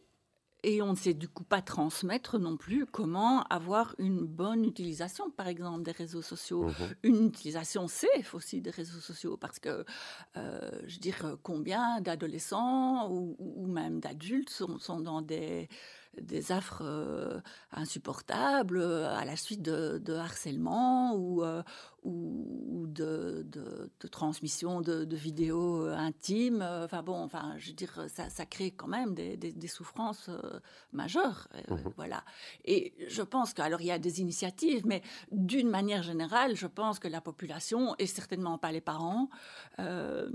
[0.66, 5.30] et on ne sait du coup pas transmettre non plus comment avoir une bonne utilisation,
[5.30, 6.74] par exemple, des réseaux sociaux, mhm.
[7.04, 9.86] une utilisation safe aussi des réseaux sociaux, parce que,
[10.38, 15.70] euh, je veux dire, combien d'adolescents ou, même d'adultes sont, dans des,
[16.22, 17.40] des affres euh,
[17.72, 21.62] insupportables à la suite de, harcèlement ou, euh,
[22.04, 26.62] ou de, de, transmission de, vidéos intimes.
[26.62, 30.30] Enfin bon, enfin, je veux dire, ça, ça crée quand même des, des souffrances
[30.92, 31.48] majeur.
[31.54, 31.94] Euh, mhm.
[31.96, 32.24] Voilà.
[32.64, 35.02] Et je pense qu'alors il y a des initiatives, mais
[35.32, 39.30] d'une manière générale, je pense que la population, et certainement pas les parents,
[39.80, 40.30] euh,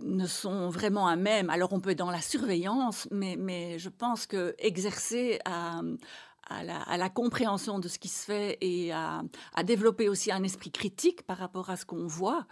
[0.00, 1.50] ne sont vraiment à même.
[1.50, 5.80] Alors on peut être dans la surveillance, mais, mais je pense que exercer à,
[6.48, 9.22] à, la, compréhension de ce qui se fait et à,
[9.54, 12.46] à développer aussi un esprit critique par rapport à ce qu'on voit,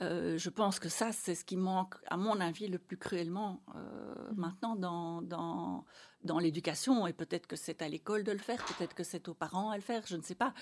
[0.00, 3.62] euh, je pense que ça, c'est ce qui manque, à mon avis, le plus cruellement
[3.74, 4.40] euh, mmh.
[4.40, 5.84] maintenant dans, dans,
[6.24, 7.06] dans l'éducation.
[7.06, 9.76] Et peut-être que c'est à l'école de le faire, peut-être que c'est aux parents à
[9.76, 10.54] le faire, je ne sais pas.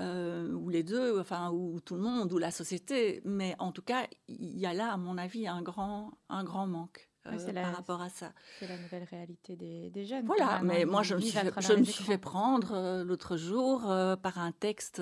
[0.00, 3.22] Euh, ou les deux, enfin, ou tout le monde, ou la société.
[3.24, 6.66] Mais en tout cas, il y a là, à mon avis, un grand, un grand
[6.66, 7.11] manque.
[7.28, 8.32] Euh, par rapport à ça.
[8.58, 10.26] C'est la nouvelle réalité des, des jeunes.
[10.26, 13.88] Voilà, mais moi je me suis, fait, je me suis fait prendre euh, l'autre jour
[13.88, 15.00] euh, par un texte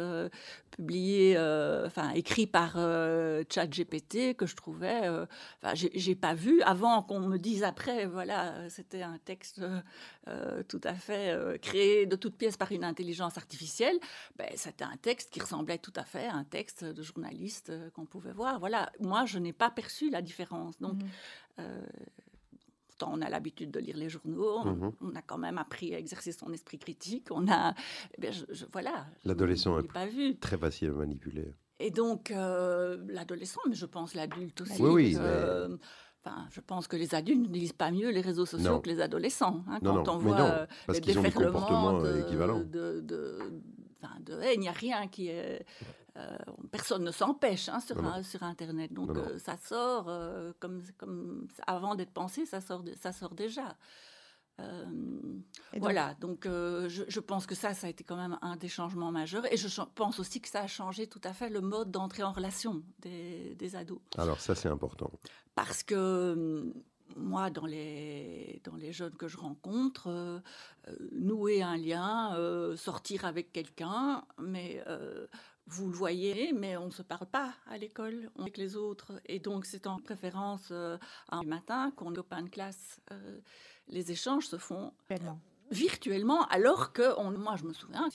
[0.71, 1.39] publié,
[1.87, 2.75] enfin écrit par
[3.49, 5.09] ChatGPT que je trouvais,
[5.63, 9.63] enfin j'ai pas vu avant qu'on me dise après, voilà, c'était un texte
[10.69, 13.99] tout à fait créé de toutes pièces par une intelligence artificielle.
[14.37, 18.05] Ben, c'était un texte qui ressemblait tout à fait à un texte de journaliste qu'on
[18.05, 18.61] pouvait voir.
[18.61, 20.79] Voilà, moi je n'ai pas perçu la différence.
[20.79, 21.09] Donc mmh.
[21.61, 21.87] Euh,
[22.89, 24.93] pourtant, on a l'habitude de lire les journaux, mhm.
[25.01, 27.29] on, a quand même appris à exercer son esprit critique.
[27.31, 27.75] On a,
[28.23, 29.07] eh je, voilà.
[29.25, 30.37] L'adolescent est pas vu.
[30.37, 31.55] très facile à manipuler.
[31.79, 34.83] Et donc, euh, l'adolescent, mais je pense l'adulte aussi.
[34.83, 35.19] Oui, oui.
[36.23, 39.01] Enfin, je pense que les adultes ne lisent pas mieux les réseaux sociaux que les
[39.01, 39.65] adolescents.
[39.69, 42.21] Hein, quand on voit euh, les déferlements de,
[42.61, 43.39] de, de,
[44.07, 45.65] haine, il n'y a rien qui est
[46.17, 46.37] euh,
[46.71, 48.93] personne ne s'empêche hein, sur, sur Internet.
[48.93, 53.77] Donc euh, ça sort euh, comme, comme avant d'être pensé, ça sort, ça sort déjà.
[55.79, 59.51] voilà, donc je, pense que ça, ça a été quand même un des changements majeurs.
[59.53, 62.33] Et je pense aussi que ça a changé tout à fait le mode d'entrée en
[62.33, 64.01] relation des, des ados.
[64.19, 65.11] Alors ça, c'est important.
[65.55, 66.75] Parce que
[67.17, 70.43] moi, dans les, dans les jeunes que je rencontre,
[71.13, 72.37] nouer un lien,
[72.77, 74.83] sortir avec quelqu'un, mais
[75.71, 79.21] vous le voyez, mais on ne se parle pas à l'école avec les autres.
[79.27, 80.99] Et donc, c'est en préférence euh,
[81.31, 83.01] un matin qu'on copain de classe.
[83.13, 83.41] Euh,
[83.89, 84.93] les échanges se font
[85.71, 88.09] virtuellement, alors que on, moi, je me souviens,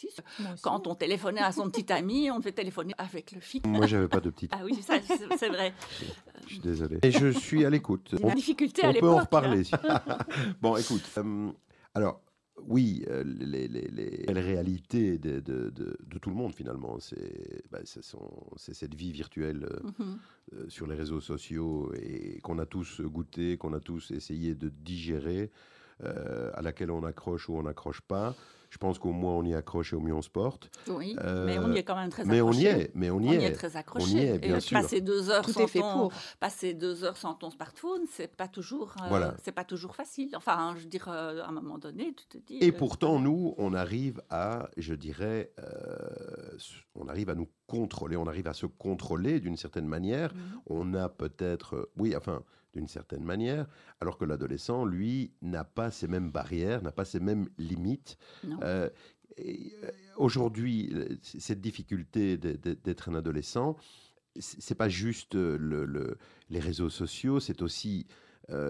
[0.61, 3.67] quand on téléphonait à son petit ami, on devait téléphoner avec le fixe.
[3.67, 4.49] Moi, j'avais pas de petit.
[4.51, 5.73] ah oui, c'est vrai.
[6.47, 6.99] je suis désolé.
[7.03, 8.15] Et je suis à l'écoute.
[8.21, 9.09] La difficulté à l'époque.
[9.09, 9.63] On peut en reparler.
[10.61, 11.03] bon, écoute.
[11.17, 11.51] Euh,
[11.93, 12.21] alors,
[12.67, 15.39] oui, euh, les, les, réalités de,
[16.21, 16.97] tout le monde finalement,
[17.71, 20.17] bah, c'est cette vie virtuelle euh, mm-hmm.
[20.53, 24.69] euh, sur les réseaux sociaux et qu'on a tous goûté, qu'on a tous essayé de
[24.69, 25.51] digérer,
[26.03, 28.35] à laquelle on accroche ou on n'accroche pas.
[28.75, 30.69] Je pense qu'au moins on y accroche et au mieux on se porte.
[30.89, 32.57] Oui, mais on y est quand même très mais accroché.
[32.57, 33.51] On y est, mais on y, on est.
[33.53, 34.05] très accroché.
[34.05, 34.81] On y est, bien et sûr.
[34.81, 36.09] Passer deux heures sans ton,
[36.41, 40.35] passer deux heures sans ton smartphone, c'est pas toujours, euh, c'est pas toujours facile.
[40.35, 42.57] Enfin, je veux dire, euh, à un moment donné, tu te dis.
[42.59, 45.53] Et euh, pourtant, nous, on arrive à, je dirais,
[46.95, 50.33] on arrive à nous contrôler, on arrive à se contrôler d'une certaine manière.
[50.33, 50.41] Mhm.
[50.67, 52.43] On a peut-être, oui, enfin,
[52.75, 53.67] d'une certaine manière,
[54.01, 58.17] alors que l'adolescent, lui, n'a pas ces mêmes barrières, n'a pas ces mêmes limites.
[58.61, 58.89] Euh,
[60.15, 63.75] Aujourd'hui, cette difficulté d'être un adolescent,
[64.39, 66.17] c'est pas juste le,
[66.49, 68.07] les réseaux sociaux, c'est aussi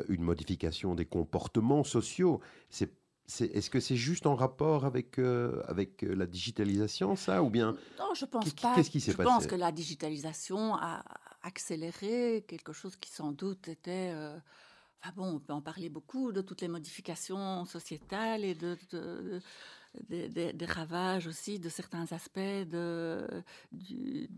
[0.10, 2.40] une modification des comportements sociaux.
[2.70, 2.92] C'est
[3.40, 5.20] est-ce que c'est juste en rapport avec,
[5.68, 7.76] avec la digitalisation, ça Ou bien.
[8.00, 8.74] Non, je pense pas.
[8.76, 11.04] Qu'est-ce qui s'est passé Je pense que la digitalisation a
[11.46, 14.14] accéléré quelque chose qui sans doute était.
[15.02, 18.78] enfin bon, on peut en parler beaucoup de toutes les modifications sociétales et de,
[20.10, 22.40] des ravages aussi de certains aspects
[23.72, 24.30] du,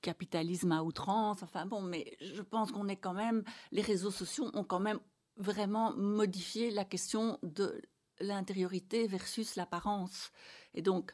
[0.00, 1.42] capitalisme à outrance.
[1.42, 3.44] Enfin bon, mais je pense qu'on est quand même.
[3.70, 5.00] Les réseaux sociaux ont quand même
[5.36, 7.80] vraiment modifier la question de
[8.20, 10.30] l'intériorité versus l'apparence.
[10.74, 11.12] Et donc,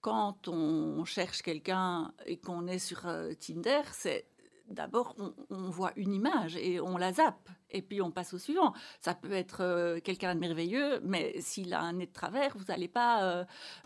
[0.00, 4.26] quand on cherche quelqu'un et qu'on est sur euh, Tinder, c'est
[4.70, 5.14] d'abord
[5.50, 8.72] on, voit une image et on la zappe et puis on passe au suivant.
[9.00, 12.64] Ça peut être euh, quelqu'un de merveilleux, mais s'il a un nez de travers, vous
[12.68, 13.44] n'allez pas, euh,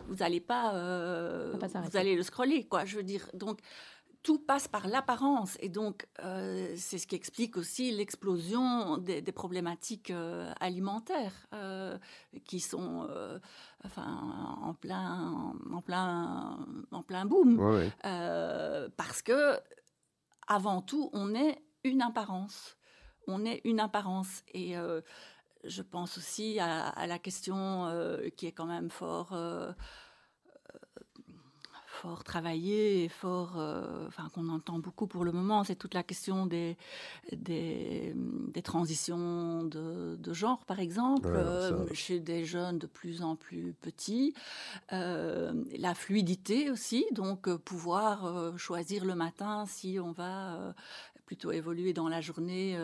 [0.08, 2.84] vous allez pas, vous allez le scroller quoi.
[2.84, 3.60] Je veux dire donc
[4.22, 5.56] tout passe par l'apparence.
[5.60, 11.98] Et donc, euh, c'est ce qui explique aussi l'explosion des, problématiques euh, alimentaires euh,
[12.44, 13.08] qui sont
[13.84, 16.58] enfin, en, plein, en, plein,
[16.90, 17.90] en plein boom.
[18.96, 19.58] parce que,
[20.52, 22.76] avant tout, on est une apparence.
[23.26, 24.42] On est une apparence.
[24.52, 24.74] Et
[25.64, 27.88] je pense aussi à, à la question
[28.36, 29.36] qui est quand même fort
[32.02, 36.02] fort travaillé et fort, euh, enfin qu'on entend beaucoup pour le moment, c'est toute la
[36.02, 36.76] question des
[37.30, 43.36] des, des transitions de, de, genre, par exemple, euh, chez des jeunes de plus en
[43.36, 44.34] plus petits,
[44.92, 50.74] euh, la fluidité aussi, donc pouvoir choisir le matin si on va
[51.32, 52.78] plutôt évoluer dans la journée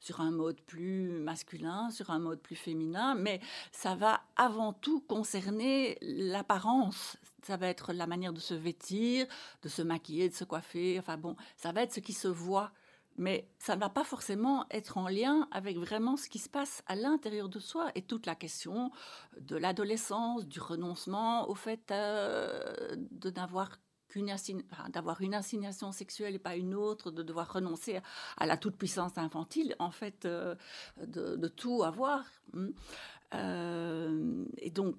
[0.00, 3.38] sur un mode plus masculin, sur un mode plus féminin, mais
[3.70, 9.26] ça va avant tout concerner l'apparence, ça va être la manière de se vêtir,
[9.62, 10.98] de se maquiller, de se coiffer.
[10.98, 12.72] Enfin bon, ça va être ce qui se voit.
[13.18, 16.82] Mais ça ne va pas forcément être en lien avec vraiment ce qui se passe
[16.86, 18.90] à l'intérieur de soi et toute la question
[19.38, 23.76] de l'adolescence, du renoncement au fait euh, de n'avoir
[24.12, 28.00] qu'une d'avoir une assignation sexuelle et pas une autre, de devoir renoncer
[28.36, 30.54] à la toute-puissance infantile, en fait, euh,
[31.06, 32.24] de, tout avoir.
[32.52, 32.68] Hmm.
[33.34, 34.96] Euh, et donc,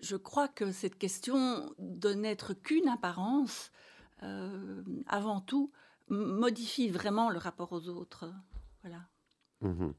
[0.00, 3.72] je crois que cette question de n'être qu'une apparence,
[4.22, 5.72] euh, avant tout,
[6.08, 8.32] modifie vraiment le rapport aux autres.
[8.82, 9.08] Voilà.
[9.60, 9.92] Mhm.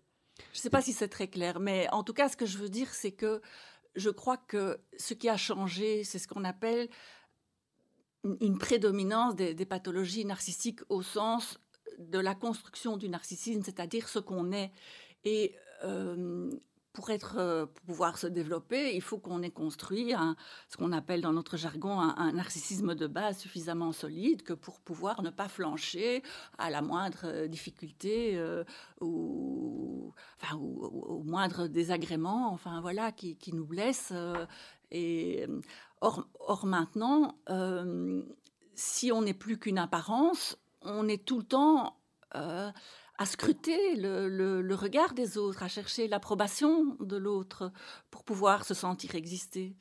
[0.54, 2.58] Je ne sais pas si c'est très clair, mais en tout cas, ce que je
[2.58, 3.42] veux dire, c'est que
[3.96, 6.90] je crois que ce qui a changé, c'est ce qu'on appelle
[8.24, 11.60] une prédominance des, pathologies narcissiques au sens
[11.98, 14.72] de la construction du narcissisme, c'est-à-dire ce qu'on est.
[15.24, 16.50] Et euh,
[16.94, 20.14] pour, être, euh, pour pouvoir se développer, il faut qu'on ait construit
[20.68, 25.22] ce qu'on appelle dans notre jargon un, narcissisme de base suffisamment solide que pour pouvoir
[25.22, 26.24] ne pas flancher
[26.58, 28.42] à la moindre euh, difficulté
[29.02, 30.14] ou,
[30.54, 34.14] au moindre désagrément, enfin voilà, qui, qui nous blesse.
[34.92, 35.46] et
[36.02, 37.36] or, maintenant,
[38.76, 41.98] si on n'est plus qu'une apparence, on est tout le temps
[43.20, 47.72] à scruter le, regard des autres, à chercher l'approbation de l'autre
[48.12, 49.76] pour pouvoir se sentir exister.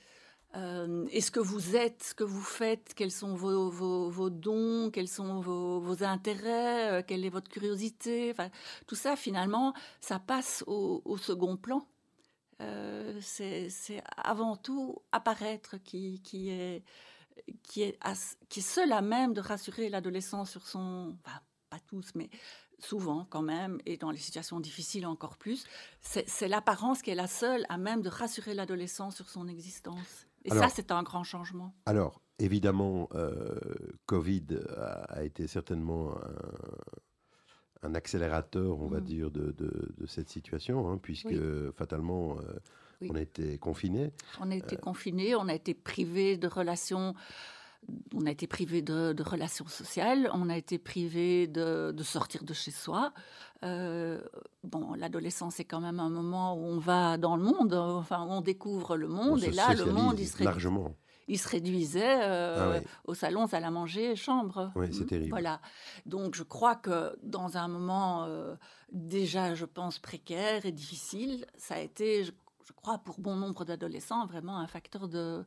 [0.56, 4.90] Euh, et ce que vous êtes, ce que vous faites, quels sont vos, vos, dons,
[4.90, 8.48] quels sont vos, intérêts, euh, quelle est votre curiosité, enfin,
[8.86, 11.86] tout ça finalement, ça passe au, second plan.
[12.60, 16.82] Euh, c'est avant tout apparaître qui, qui, est,
[17.62, 17.98] qui, est,
[18.48, 21.16] qui est seul à même de rassurer l'adolescent sur son...
[21.24, 21.40] Enfin,
[21.70, 22.30] pas tous, mais
[22.78, 25.64] souvent quand même, et dans les situations difficiles encore plus,
[26.00, 30.26] c'est l'apparence qui est la seule à même de rassurer l'adolescent sur son existence.
[30.44, 31.74] Et ça, c'est un grand changement.
[31.84, 33.58] Alors, évidemment, euh,
[34.06, 34.46] Covid
[35.08, 36.14] a, été certainement
[37.82, 39.04] un, accélérateur, on va mm.
[39.04, 39.54] dire, de,
[40.06, 41.36] cette situation, hein, puisque
[41.76, 44.12] fatalement, euh, on a été confinés.
[44.40, 47.14] On a été euh, confinés, on a été privés de relations
[48.14, 52.70] on a été privé de, relations sociales, on a été privé de, sortir de chez
[52.70, 53.12] soi.
[53.64, 54.20] Euh,
[54.64, 58.40] bon, l'adolescence est quand même un moment où on va dans le monde, enfin on
[58.40, 60.94] découvre le monde, et là le monde il se, largement.
[61.28, 64.72] Il se réduisait euh, ah au salon, salle à manger, chambre.
[64.74, 65.30] Oui, c'est terrible.
[65.30, 65.60] Voilà.
[66.06, 68.56] Donc je crois que dans un moment euh,
[68.92, 72.32] déjà, je pense précaire et difficile, ça a été, je
[72.74, 75.44] crois, pour bon nombre d'adolescents, vraiment un facteur de,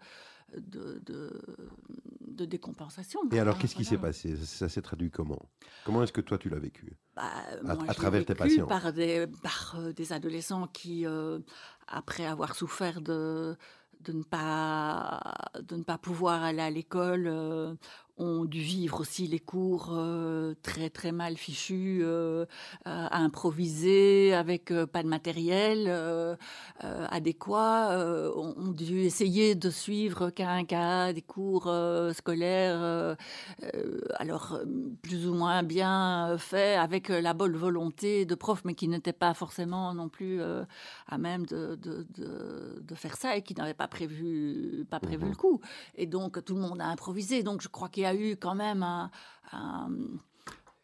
[0.58, 1.02] de,
[2.22, 3.20] de, décompensation.
[3.32, 4.36] Et alors, qu'est-ce qui s'est passé?
[4.36, 5.50] Ça, s'est traduit comment?
[5.86, 6.98] Comment est-ce que toi, tu l'as vécu?
[7.16, 7.30] Bah,
[7.88, 11.40] à, travers tes patients par des, par euh, des adolescents qui, euh,
[11.88, 13.56] après avoir souffert de
[14.02, 15.22] de ne pas
[15.62, 17.76] de ne pas pouvoir aller à l'école euh,
[18.22, 22.46] ont dû vivre aussi les cours euh, très très mal fichus, euh,
[22.86, 26.38] à improviser avec pas de matériel
[26.80, 31.72] adéquat, ont, dû essayer de suivre qu'un cas des cours
[32.14, 33.18] scolaires,
[34.16, 34.60] alors
[35.02, 39.34] plus ou moins bien fait avec la bonne volonté de profs, mais qui n'étaient pas
[39.34, 40.42] forcément non plus
[41.08, 45.24] à même de, de, de, de faire ça et qui n'avaient pas prévu, pas prévu
[45.26, 45.36] le mhm.
[45.36, 45.62] coup.
[45.96, 47.44] Et donc, tout le monde a improvisé.
[47.44, 49.10] Donc, je crois qu'il y a eu quand même un,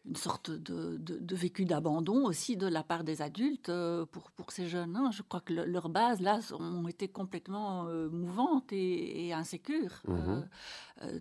[0.08, 4.66] une sorte de, vécu d'abandon aussi de la part des adultes euh, pour, pour ces
[4.66, 4.96] jeunes.
[4.96, 5.10] Hein.
[5.12, 10.02] Je crois que leurs bases, là, ont été complètement euh, mouvantes et, insécures.
[10.08, 10.40] Euh,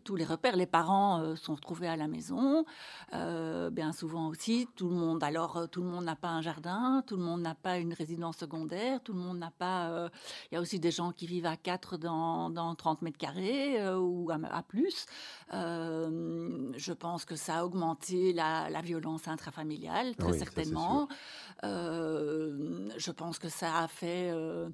[0.04, 2.66] tous les repères, les parents sont retrouvés à la maison,
[3.12, 4.68] bien souvent aussi.
[4.76, 7.56] Tout le monde, alors, tout le monde n'a pas un jardin, tout le monde n'a
[7.56, 10.10] pas une résidence secondaire, tout le monde n'a pas...
[10.52, 13.78] Il y a aussi des gens qui vivent à 4 dans, dans 30 mètres carrés
[13.96, 15.06] ou à, plus.
[15.52, 21.08] je pense que ça a augmenté la la violence intrafamiliale, très certainement.
[21.64, 24.70] Euh, je pense que ça a fait euh,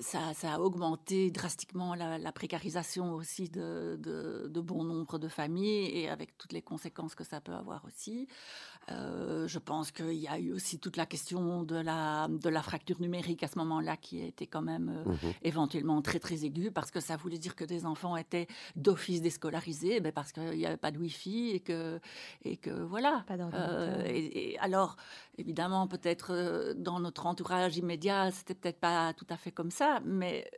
[0.00, 6.52] ça, a augmenté drastiquement la, précarisation aussi de, bon nombre de familles et avec toutes
[6.52, 8.28] les conséquences que ça peut avoir aussi.
[8.90, 12.62] Euh, je pense qu'il y a eu aussi toute la question de la, de la
[12.62, 15.34] fracture numérique à ce moment-là qui était quand même euh, mhm.
[15.42, 20.00] éventuellement très très aiguë parce que ça voulait dire que des enfants étaient d'office déscolarisés,
[20.00, 22.00] ben parce qu'il n'y avait pas de Wi-Fi et que,
[22.44, 23.24] et que voilà.
[23.26, 24.96] Pas euh, et, et, alors,
[25.36, 30.48] évidemment, peut-être dans notre entourage immédiat, c'était peut-être pas tout à fait comme ça mais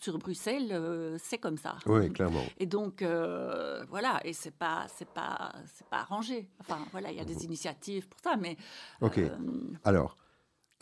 [0.00, 1.76] sur Bruxelles, euh, c'est comme ça.
[1.86, 2.44] Oui, clairement.
[2.58, 6.48] Et donc, euh, voilà, et c'est pas, c'est pas, c'est pas arrangé.
[6.60, 8.56] Enfin, voilà, il y a des initiatives pour ça, mais.
[9.00, 9.20] Ok.
[9.84, 10.16] Alors.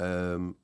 [0.01, 0.55] non,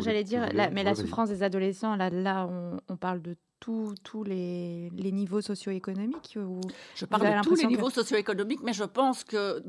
[0.00, 2.48] j'allais dire, mais la souffrance des adolescents, là, là,
[2.88, 6.38] on, parle de tous les, les, niveaux socio-économiques
[6.94, 9.62] Je parle de tous les niveaux socio-économiques, mais je pense que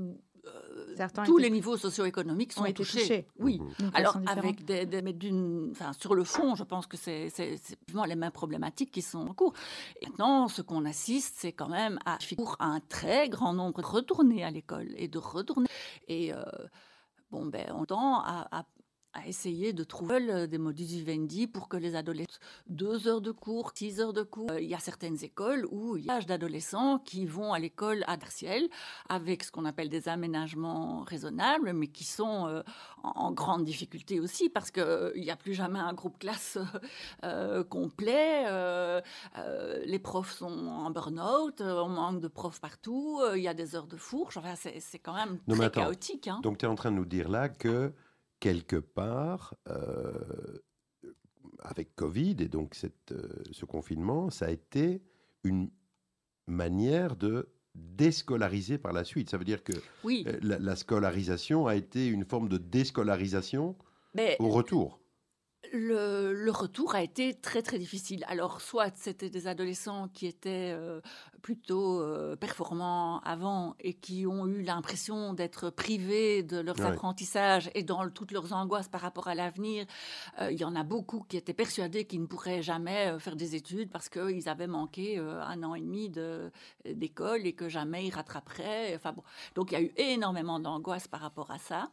[1.26, 3.28] tous les niveaux socio-économiques sont touchés.
[3.40, 3.62] Oui.
[3.94, 5.16] Alors, avec des, mais
[5.72, 7.60] enfin, sur le fond, je pense que c'est, c'est,
[8.08, 9.54] les mêmes problématiques qui sont en cours.
[10.02, 12.18] Et maintenant, ce qu'on assiste, c'est quand même à,
[12.60, 15.68] un très grand nombre de retourner à l'école et de retourner.
[16.08, 16.44] Et euh,
[17.32, 18.66] bon, ben, on tend à, à
[19.14, 23.72] à essayer de trouver des modus vivendi pour que les adolescents, deux heures de cours,
[23.76, 24.50] six heures de cours.
[24.52, 28.04] Euh, il y a certaines écoles où il y a d'adolescents qui vont à l'école
[28.08, 28.70] à Darciel
[29.10, 32.62] avec ce qu'on appelle des aménagements raisonnables, mais qui sont euh,
[33.04, 36.58] en, grande difficulté aussi parce qu'il euh, n'y a plus jamais un groupe classe
[37.70, 38.46] complet.
[39.86, 43.88] les profs sont en burn-out, on manque de profs partout, il y a des heures
[43.88, 44.38] de fourche.
[44.38, 46.28] Enfin, c'est quand même très chaotique.
[46.28, 46.40] Hein.
[46.44, 47.94] Donc tu es en train de nous dire là que
[48.42, 50.12] quelque part, euh,
[51.60, 55.02] avec Covid et donc cette, euh, ce confinement, ça a été
[55.46, 55.70] une
[56.48, 59.30] manière de déscolariser par la suite.
[59.30, 59.74] Ça veut dire que
[60.06, 63.78] euh, la, scolarisation a été une forme de déscolarisation
[64.40, 65.00] au retour
[65.74, 68.26] le, retour a été très très difficile.
[68.28, 71.02] Alors soit c'était des adolescents qui étaient euh,
[71.42, 77.84] plutôt euh, performants avant et qui ont eu l'impression d'être privés de leurs apprentissages et
[77.84, 79.86] dans toutes leurs angoisses par rapport à l'avenir.
[80.40, 83.56] Euh, il y en a beaucoup qui étaient persuadés qu'ils ne pourraient jamais faire des
[83.56, 86.12] études parce qu'ils avaient manqué un an et demi
[86.86, 88.96] d'école et que jamais ils rattraperaient.
[88.96, 89.24] Enfin bon,
[89.56, 91.92] donc il y a eu énormément d'angoisse par rapport à ça.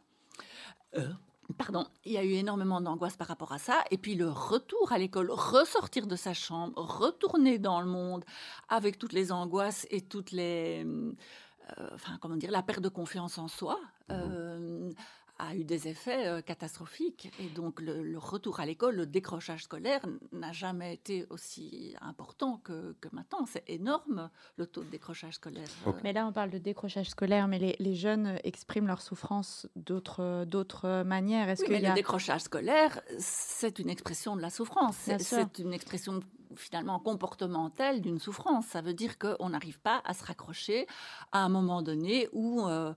[1.57, 3.83] Pardon, il y a eu énormément d'angoisse par rapport à ça.
[3.91, 8.23] Et puis le retour à l'école, ressortir de sa chambre, retourner dans le monde
[8.69, 10.85] avec toutes les angoisses et toutes les...
[10.85, 13.79] Euh, enfin, comment dire, la perte de confiance en soi.
[14.09, 14.13] Mmh.
[14.13, 14.91] Euh,
[15.39, 17.31] a eu des effets euh, catastrophiques.
[17.39, 22.95] Et donc le, retour à l'école, le décrochage scolaire n'a jamais été aussi important que,
[23.01, 23.45] que maintenant.
[23.45, 25.67] C'est énorme le taux de décrochage scolaire.
[26.03, 30.45] Mais là, on parle de décrochage scolaire, mais les, les jeunes expriment leur souffrance d'autres,
[30.45, 31.49] d'autres manières.
[31.49, 34.95] Est-ce oui, mais le décrochage scolaire, c'est une expression de la souffrance.
[35.19, 36.19] C'est, une expression
[36.55, 38.65] finalement comportementale d'une souffrance.
[38.65, 40.87] Ça veut dire qu'on n'arrive pas à se raccrocher
[41.31, 42.93] à un moment donné où euh,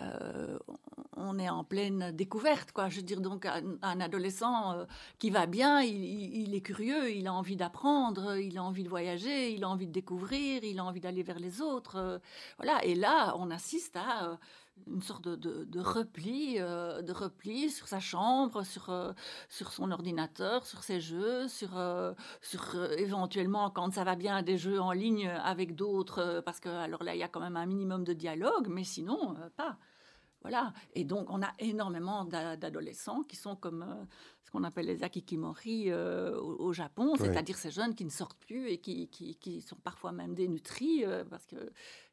[0.00, 0.58] euh,
[1.16, 2.72] on est en pleine découverte.
[2.72, 2.88] Quoi.
[2.88, 4.84] Je veux dire, donc, un, adolescent euh,
[5.18, 9.52] qui va bien, il, est curieux, il a envie d'apprendre, il a envie de voyager,
[9.52, 12.20] il a envie de découvrir, il a envie d'aller vers les autres.
[12.58, 12.84] voilà.
[12.84, 14.38] Et là, on assiste à
[14.86, 19.12] une sorte de, repli, euh, de repli sur sa chambre, sur, euh,
[19.48, 24.58] sur son ordinateur, sur ses jeux, sur, euh, sur éventuellement, quand ça va bien, des
[24.58, 27.66] jeux en ligne avec d'autres, parce que alors là, il y a quand même un
[27.66, 29.78] minimum de dialogue, mais sinon, pas.
[30.42, 30.72] Voilà.
[30.94, 34.04] Et donc, on a énormément d'adolescents qui sont comme euh,
[34.44, 38.68] ce qu'on appelle les akikimori euh, au, Japon, c'est-à-dire ces jeunes qui ne sortent plus
[38.68, 41.56] et qui, qui, sont parfois même dénutris euh, parce que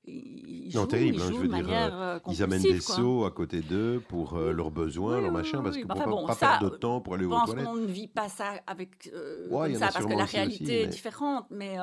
[0.06, 4.02] ils jouent, terrible, ils hein, jouent de manière Ils amènent des seaux à côté d'eux
[4.10, 7.26] pour leurs besoins, leurs machins, parce qu'ils ne vont pas, perdre de temps pour aller
[7.26, 7.60] aux toilettes?
[7.60, 11.46] Je pense qu'on ne vit pas ça avec ça parce que la réalité est différente,
[11.52, 11.78] mais,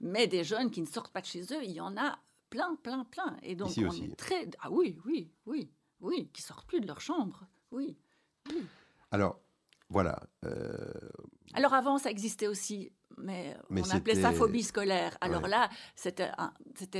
[0.00, 2.18] mais des jeunes qui ne sortent pas de chez eux, il y en a
[2.50, 3.36] plein, plein, plein.
[3.42, 4.48] Et donc, on est très.
[4.60, 5.70] Ah oui, oui, oui.
[6.04, 7.46] Oui, qui sortent plus de leur chambre.
[7.70, 7.96] Oui.
[9.10, 9.40] Alors,
[9.88, 10.20] voilà.
[10.44, 10.84] Euh,
[11.54, 15.16] Alors avant, ça existait aussi mais, on appelait ça phobie scolaire.
[15.20, 16.30] Alors là, c'était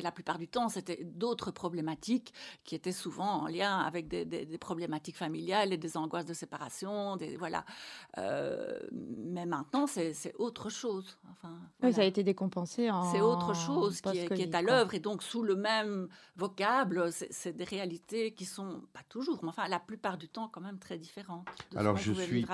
[0.02, 2.32] la plupart du temps, c'était d'autres problématiques
[2.64, 7.16] qui étaient souvent en lien avec des, problématiques familiales et des angoisses de séparation.
[7.16, 7.64] Des, voilà.
[8.18, 11.18] Euh, mais maintenant, c'est autre chose.
[11.30, 13.10] Enfin, oui, ça a été décompensé en.
[13.12, 17.10] C'est autre chose qui est, qui est, à l'œuvre et donc sous le même vocable,
[17.12, 20.78] c'est des réalités qui sont pas toujours, mais enfin la plupart du temps quand même
[20.78, 21.48] très différentes.
[21.74, 22.46] Alors je suis,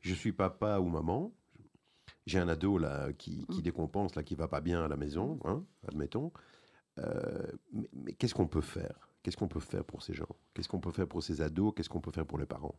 [0.00, 1.32] je suis papa ou maman
[2.26, 3.62] j'ai un ado là qui, qui, mm.
[3.62, 6.32] décompense, là, qui va pas bien à la maison, hein, admettons.
[6.98, 7.46] Euh,
[7.92, 9.08] mais, qu'est-ce qu'on peut faire?
[9.22, 10.28] Qu'est-ce qu'on peut faire pour ces gens?
[10.52, 11.72] Qu'est-ce qu'on peut faire pour ces ados?
[11.74, 12.74] Qu'est-ce qu'on peut faire pour les parents?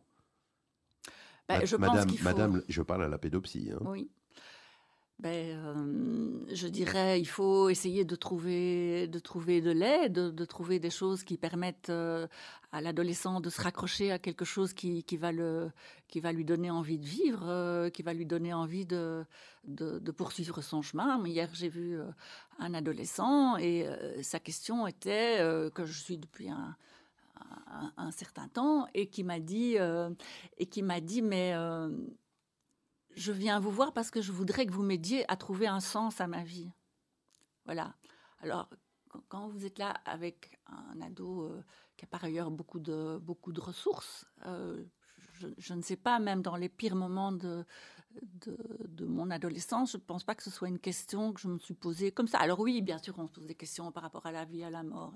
[1.64, 3.70] Je Madame, pense Madame, je parle à la pédopsie.
[3.72, 3.78] Hein.
[3.82, 4.10] Oui
[5.18, 10.78] ben, euh, je dirais, il faut essayer de trouver de, trouver de l'aide, de, trouver
[10.78, 12.26] des choses qui permettent euh,
[12.70, 15.70] à l'adolescent de se raccrocher à quelque chose qui, qui, va, le,
[16.08, 19.24] qui va lui donner envie de vivre, euh, qui va lui donner envie de,
[19.64, 21.24] de, poursuivre son chemin.
[21.26, 21.98] Hier, j'ai vu
[22.58, 23.88] un adolescent et
[24.22, 25.38] sa question était,
[25.74, 26.76] que je suis depuis un,
[27.70, 29.76] un, un certain temps, et qui m'a dit,
[30.58, 31.54] et qui m'a dit, mais
[33.16, 36.20] je viens vous voir parce que je voudrais que vous m'aidiez à trouver un sens
[36.20, 36.70] à ma vie.
[37.64, 37.94] Voilà.
[38.40, 38.68] Alors,
[39.28, 41.64] quand vous êtes là avec un ado euh,
[41.96, 44.84] qui a par ailleurs beaucoup de, beaucoup de ressources, euh,
[45.58, 47.64] je, ne sais pas, même dans les pires moments de,
[48.22, 51.58] de, mon adolescence, je ne pense pas que ce soit une question que je me
[51.58, 52.38] suis posée comme ça.
[52.38, 54.70] Alors oui, bien sûr, on se pose des questions par rapport à la vie, à
[54.70, 55.12] la mort.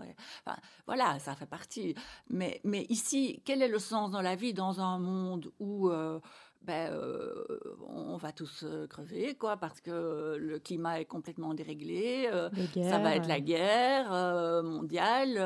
[0.87, 1.95] Voilà, ça fait partie.
[2.29, 5.91] Mais, mais ici, quel est le sens dans la vie dans un monde où...
[5.91, 6.21] Euh,
[6.63, 7.47] ben, euh,
[7.89, 12.29] on va tous euh, crever, quoi, parce que le climat est complètement déréglé.
[12.31, 14.11] Euh, ça va être la guerre
[14.63, 15.39] mondiale.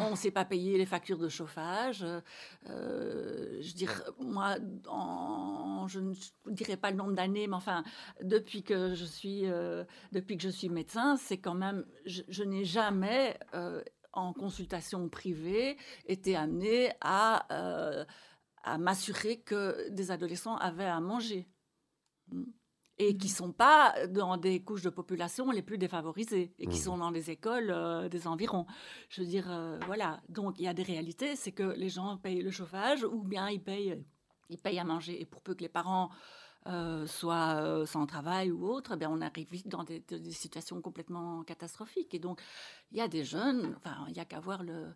[0.00, 2.04] on ne sait pas payer les factures de chauffage.
[2.66, 4.56] je dirais, moi,
[5.86, 6.14] je ne
[6.46, 7.84] dirais pas le nombre d'années, mais enfin,
[8.22, 9.44] depuis que je suis,
[10.10, 13.38] depuis que je suis médecin, c'est quand même, je, je n'ai jamais
[14.14, 15.76] en consultation privée
[16.06, 17.46] été amenée à
[18.62, 21.48] à m'assurer que des adolescents avaient à manger
[22.30, 22.44] hmm.
[22.98, 26.78] et qui ne sont pas dans des couches de population les plus défavorisées et qui
[26.78, 26.82] hmm.
[26.82, 28.66] sont dans des écoles euh, des environs.
[29.08, 30.20] Je veux dire, euh, voilà.
[30.28, 33.48] Donc il y a des réalités, c'est que les gens payent le chauffage ou bien
[33.50, 34.02] ils payent,
[34.48, 35.20] ils payent à manger.
[35.20, 36.10] Et pour peu que les parents
[36.68, 41.42] euh, soient sans travail ou autre, eh on arrive vite dans des, des, situations complètement
[41.42, 42.14] catastrophiques.
[42.14, 42.40] Et donc
[42.92, 44.94] il y a des jeunes, enfin il n'y a qu'à voir le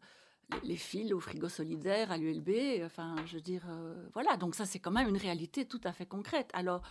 [0.62, 2.84] les fils au frigo solidaire, à l'ULB.
[2.84, 4.36] Enfin, je dire, euh, voilà.
[4.36, 6.51] Donc ça, c'est quand même une réalité tout à fait concrète.
[6.53, 6.82] Alors,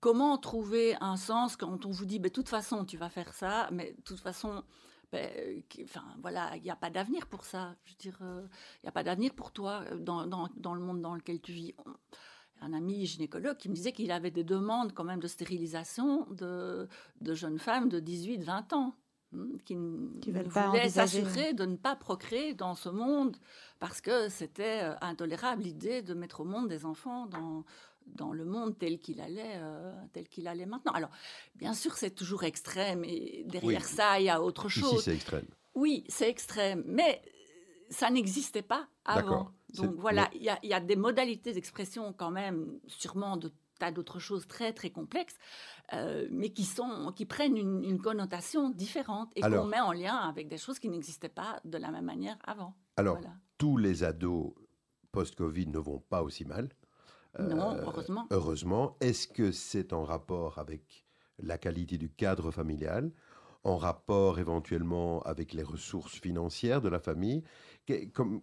[0.00, 3.68] comment trouver un sens quand on vous dit, de toute façon, tu vas faire ça,
[3.72, 4.64] mais de toute façon,
[5.12, 7.74] ben, enfin, voilà, il n'y a pas d'avenir pour ça.
[7.84, 11.00] Je dire, euh, il n'y a pas d'avenir pour toi euh, dans, dans, le monde
[11.00, 11.74] dans lequel tu vis.
[12.62, 16.88] Un ami gynécologue qui me disait qu'il avait des demandes quand même de stérilisation de,
[17.22, 18.94] de jeunes femmes de 18-20 ans.
[19.32, 23.36] Hmm, qui, voulait s'assurer de ne pas procréer dans ce monde
[23.78, 27.64] parce que c'était euh, intolérable l'idée de mettre au monde des enfants dans,
[28.06, 30.90] dans le monde tel qu'il allait, euh, tel qu'il allait maintenant.
[30.92, 31.10] Alors,
[31.54, 34.94] bien sûr, c'est toujours extrême et derrière ça, il y a autre chose.
[34.94, 35.46] Ici, c'est extrême.
[35.76, 37.22] Oui, c'est extrême, mais
[37.88, 39.52] ça n'existait pas avant.
[39.74, 44.20] Donc voilà, il y, y, a des modalités d'expression quand même, sûrement de tas d'autres
[44.20, 45.36] choses très très complexes,
[45.92, 50.48] euh, mais qui sont qui prennent une, connotation différente et qu'on met en lien avec
[50.48, 52.74] des choses qui n'existaient pas de la même manière avant.
[52.96, 53.18] Alors,
[53.58, 54.52] tous les ados
[55.12, 56.68] post-Covid ne vont pas aussi mal.
[57.38, 58.26] non, euh, heureusement.
[58.30, 58.96] Heureusement.
[59.00, 61.04] Est-ce que c'est en rapport avec
[61.38, 63.10] la qualité du cadre familial
[63.64, 67.42] en rapport éventuellement avec les ressources financières de la famille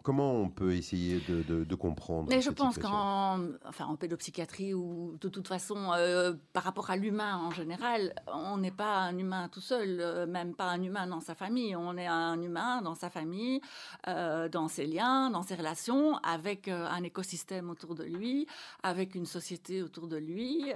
[0.03, 5.29] comment on peut essayer de, comprendre Mais je pense qu'en enfin, en pédopsychiatrie ou de
[5.29, 9.61] toute façon, euh, par rapport à l'humain en général, on n'est pas un humain tout
[9.61, 11.75] seul, euh, même pas un humain dans sa famille.
[11.75, 13.61] On est un humain dans sa famille,
[14.07, 18.47] euh, dans ses liens, dans ses relations, avec un écosystème autour de lui,
[18.81, 20.71] avec une société autour de lui,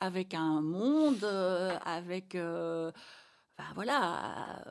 [0.00, 1.24] avec un monde,
[1.84, 2.36] avec...
[3.58, 4.62] Enfin, voilà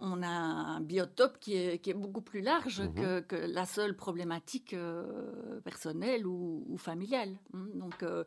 [0.00, 2.94] on a un biotope qui est, qui est beaucoup plus large Mhm.
[2.94, 7.38] que, que la seule problématique euh, personnelle ou, ou familiale.
[7.54, 7.66] hein.
[7.74, 8.24] Donc, euh,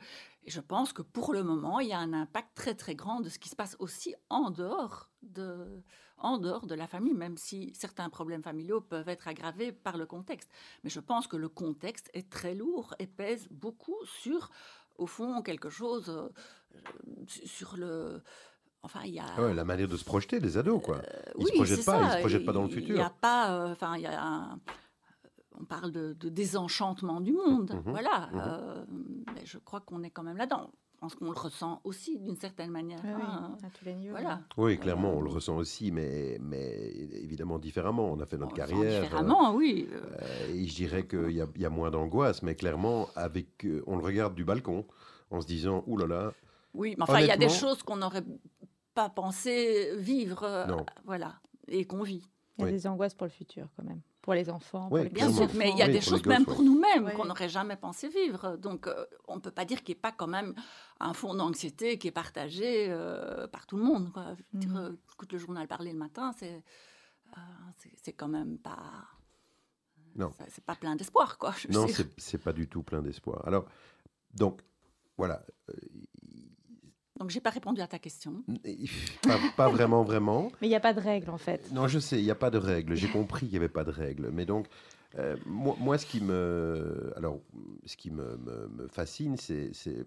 [0.47, 3.29] je pense que pour le moment, il y a un impact très très grand de
[3.29, 5.83] ce qui se passe aussi en dehors de,
[6.17, 10.05] en dehors de la famille, même si certains problèmes familiaux peuvent être aggravés par le
[10.07, 10.49] contexte.
[10.83, 14.49] Mais je pense que le contexte est très lourd et pèse beaucoup sur,
[14.97, 16.29] au fond, quelque chose euh,
[17.27, 18.23] sur le.
[18.81, 19.25] Enfin, il y a.
[19.37, 21.01] Ah ouais, la manière de se projeter des ados, quoi.
[21.37, 22.95] Ils se Oui, projettent pas, ils se projettent pas dans le Il- Il futur.
[22.95, 24.59] n'y a pas, euh, enfin, il y a un-
[25.59, 28.29] on parle de, de désenchantement du monde, Mhm, voilà.
[28.31, 28.41] mhm.
[28.41, 28.85] euh,
[29.35, 30.71] mais je crois qu'on est quand même là-dedans.
[30.95, 32.99] Je pense qu'on le ressent aussi d'une certaine manière.
[33.03, 33.57] Oui, oui, hein.
[33.63, 34.15] à tous les niveaux.
[34.15, 34.41] Voilà.
[34.57, 36.89] Oui, clairement, on le ressent aussi, mais, mais
[37.23, 38.09] évidemment différemment.
[38.11, 39.03] On a fait notre On carrière.
[39.03, 39.87] Différemment, oui.
[39.93, 43.07] euh, euh, et je dirais qu'il y, a- il y a moins d'angoisse, mais clairement,
[43.15, 44.85] avec, euh, on le regarde du balcon
[45.31, 46.33] en se disant, ouh là là,
[46.73, 48.23] Oui, mais enfin, il y a des choses qu'on n'aurait
[48.99, 50.85] pas pensé vivre, euh, Non.
[51.05, 51.39] voilà,
[51.69, 52.23] et qu'on vit.
[52.57, 52.71] Il y a Oui.
[52.73, 54.01] des angoisses pour le futur, quand même.
[54.21, 56.61] Pour les enfants, pour les Bien mais il y a Oui, des choses même pour
[56.61, 57.13] nous-mêmes Ouais.
[57.13, 58.57] qu'on n'aurait jamais pensé vivre.
[58.57, 60.53] Donc, euh, on ne peut pas dire qu'il n'y ait pas quand même
[60.99, 64.11] un fond d'anxiété qui est partagé euh, par tout le monde.
[64.11, 64.35] Quoi.
[64.53, 64.77] Dire, Mhm.
[64.77, 66.61] euh, écoute le journal parler le matin, c'est
[67.37, 67.41] euh,
[68.03, 69.05] c'est- quand même pas.
[70.15, 70.31] Non.
[70.49, 71.53] C'est pas plein d'espoir, quoi.
[71.57, 71.85] je non,
[72.17, 73.47] c'est pas du tout plein d'espoir.
[73.47, 73.65] Alors,
[74.33, 74.61] donc,
[75.17, 75.45] voilà.
[77.19, 78.43] Euh, Donc, j'ai pas répondu à ta question.
[79.23, 80.51] pas, pas vraiment, vraiment.
[80.61, 81.71] Mais il n'y a pas de règle, en fait.
[81.73, 82.95] Non, je sais, il n'y a pas de règles.
[82.95, 84.29] J'ai compris qu'il n'y avait pas de règles.
[84.33, 84.67] Mais donc,
[85.17, 87.39] euh, moi, moi, ce qui me, alors,
[87.85, 90.05] ce qui me, me- me fascine, c'est c'est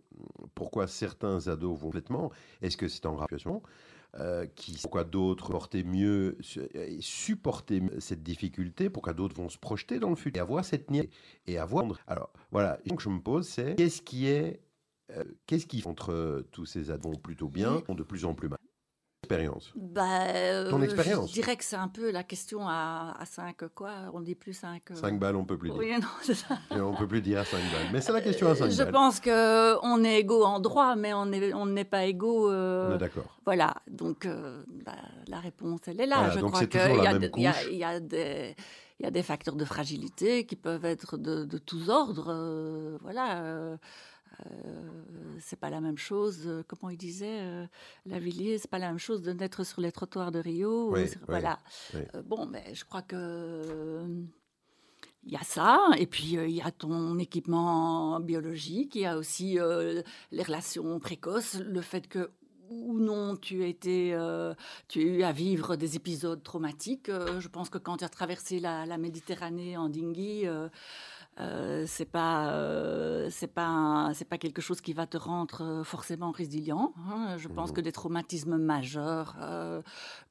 [0.55, 2.31] pourquoi certains ados vont complètement.
[2.63, 3.63] Est-ce que c'est en situation
[4.21, 9.49] euh, qui, pourquoi d'autres portaient mieux su- et supporter mieux cette difficulté, pourquoi d'autres vont
[9.49, 11.09] se projeter dans le futur et avoir cette niais
[11.47, 11.85] et avoir.
[12.07, 14.57] Alors voilà, donc je me pose, c'est qu'est-ce qui est, euh,
[15.47, 18.59] qu'est-ce qui entre tous ces ados vont plutôt bien, ont de plus en plus mal?
[19.25, 19.73] Expérience.
[19.77, 21.29] Bah, euh, Ton expérience.
[21.29, 23.93] Je dirais que c'est un peu la question à, à 5 quoi.
[24.13, 24.83] On dit plus 5.
[24.93, 25.79] 5 balles, on peut plus dire.
[25.79, 26.59] Oui, non, c'est ça.
[26.75, 27.87] Et on peut plus dire à 5 balles.
[27.93, 28.91] Mais c'est la question à 5 Je balles.
[28.93, 32.51] pense que on est égaux en droit, mais on est- on n'est pas égaux.
[32.51, 33.39] euh, On est d'accord.
[33.45, 34.97] voilà, donc euh, bah,
[35.29, 36.17] la réponse, elle est là.
[36.19, 37.01] Voilà, Je donc crois qu'il y,
[37.75, 38.57] y y a des
[39.01, 42.27] il y a des facteurs de fragilité qui peuvent être de, de tous ordres.
[42.31, 43.77] euh, voilà, euh,
[44.51, 46.43] euh, c'est pas la même chose.
[46.47, 47.66] euh, Comment il disait, euh,
[48.07, 50.88] Lavillier, c'est pas la même chose de naître sur les trottoirs de Rio.
[50.90, 51.59] ou Oui, sur- oui, voilà.
[51.95, 52.01] oui.
[52.14, 54.05] Euh, bon, mais je crois que
[55.24, 59.16] il y a ça, et puis il y a ton équipement biologique, il y a
[59.16, 59.57] aussi
[60.32, 62.30] les relations précoces, le fait que
[62.70, 64.55] ou non tu as été, euh,
[64.88, 67.09] tu as eu à vivre des épisodes traumatiques.
[67.11, 70.68] Euh, je pense que quand tu as traversé la, la Méditerranée en dinghy, euh,
[71.43, 75.84] euh, c'est pas, euh, c'est pas, c'est pas quelque chose qui va te rendre euh,
[75.84, 76.93] forcément résilient.
[77.11, 77.36] hein.
[77.38, 77.76] Je pense Mhm.
[77.76, 79.82] que des traumatismes majeurs, euh,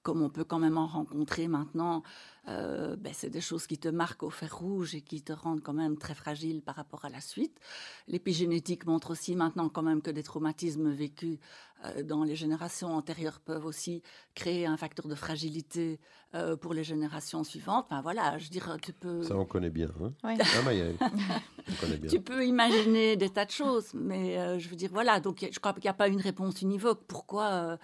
[0.04, 2.04] comme on peut quand même en rencontrer maintenant,
[2.48, 5.62] euh, ben, c'est des choses qui te marquent au fer rouge et qui te rendent
[5.62, 7.60] quand même très fragile par rapport à la suite.
[8.08, 11.38] L'épigénétique montre aussi maintenant quand même que des traumatismes vécus
[11.86, 14.02] euh, dans les générations antérieures peuvent aussi
[14.36, 16.00] créer un facteur de fragilité
[16.34, 17.88] euh, pour les générations suivantes.
[17.90, 19.22] Enfin voilà, je veux dire, tu peux...
[19.24, 19.90] Ça, on connaît bien.
[20.02, 20.38] Hein Ouais.
[20.40, 22.10] Ah, Maëlle, on connaît bien.
[22.10, 25.60] Tu peux imaginer des tas de choses, mais euh, je veux dire, voilà, donc je
[25.60, 27.02] crois qu'il n'y a pas une réponse univoque.
[27.06, 27.78] Pourquoi euh,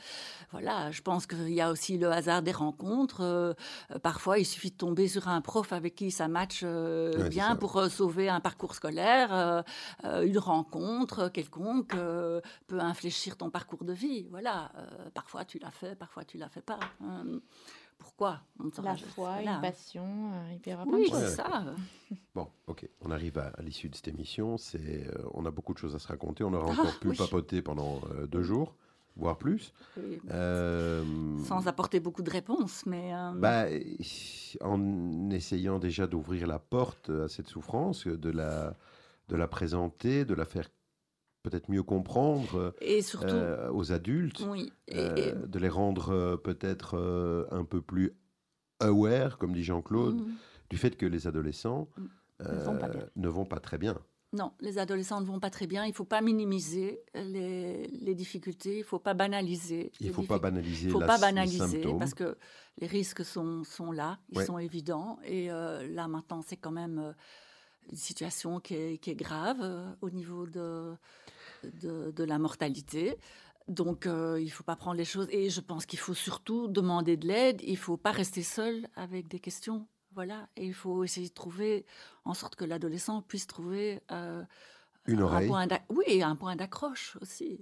[0.51, 3.55] Voilà, je pense qu'il y a aussi le hasard des rencontres.
[4.01, 7.50] parfois, il suffit de tomber sur un prof avec qui ça match euh, Ouais, bien
[7.50, 7.56] ça.
[7.56, 9.30] pour euh, sauver un parcours scolaire.
[10.04, 14.28] euh, une rencontre quelconque euh, peut infléchir ton parcours de vie.
[14.32, 16.80] Voilà, euh, parfois tu l'as fait, parfois tu l'as fait pas.
[17.04, 17.39] Euh,
[17.98, 19.56] pourquoi On La foi, Voilà.
[19.56, 21.66] une passion, euh, il peut y avoir Oui, c'est ça.
[22.36, 24.58] Bon, ok, on arrive à, à l'issue de cette émission.
[24.58, 26.43] C'est, euh, on a beaucoup de choses à se raconter.
[26.43, 27.18] On aura Ah, encore pu oui.
[27.18, 28.76] papoter pendant euh, deux jours,
[29.18, 29.74] voire plus.
[29.97, 30.20] Oui.
[30.32, 31.03] Euh,
[31.45, 33.13] Sans apporter beaucoup de réponses, mais...
[33.13, 33.65] euh, bah,
[34.61, 38.76] en essayant déjà d'ouvrir la porte à cette souffrance, de la,
[39.30, 40.70] de la présenter, de la faire
[41.43, 44.99] peut-être mieux comprendre et surtout, euh, aux adultes, oui, et-
[45.30, 48.13] et- de les rendre peut-être un peu plus
[48.80, 50.34] aware, comme dit Jean-Claude, Mhm.
[50.70, 52.05] du fait que les adolescents Mm.
[52.41, 53.05] euh, Ne vont pas bien.
[53.15, 53.97] ne vont pas très bien.
[54.38, 55.83] Non, les adolescents ne vont pas très bien.
[55.85, 58.75] Il ne faut pas minimiser les, les difficultés.
[58.75, 59.91] Il ne faut pas banaliser.
[59.99, 62.38] Il ne faut pas banaliser Il ne faut pas banaliser parce que
[62.79, 64.45] les risques sont, sont là, ils Ouais.
[64.45, 65.17] sont évidents.
[65.25, 67.13] Et euh, là, maintenant, c'est quand même euh,
[67.91, 70.93] une situation qui est, qui est grave euh, au niveau de,
[71.81, 73.17] de, de la mortalité.
[73.67, 75.27] Donc, euh, il ne faut pas prendre les choses.
[75.31, 77.59] Et je pense qu'il faut surtout demander de l'aide.
[77.63, 79.88] Il ne faut pas rester seul avec des questions.
[80.18, 80.49] Voilà.
[80.55, 81.86] Et il faut essayer de trouver
[82.26, 84.43] en sorte que l'adolescent puisse trouver euh,
[85.05, 85.47] Une un oreille.
[85.47, 87.59] point oui, un point d'accroche aussi.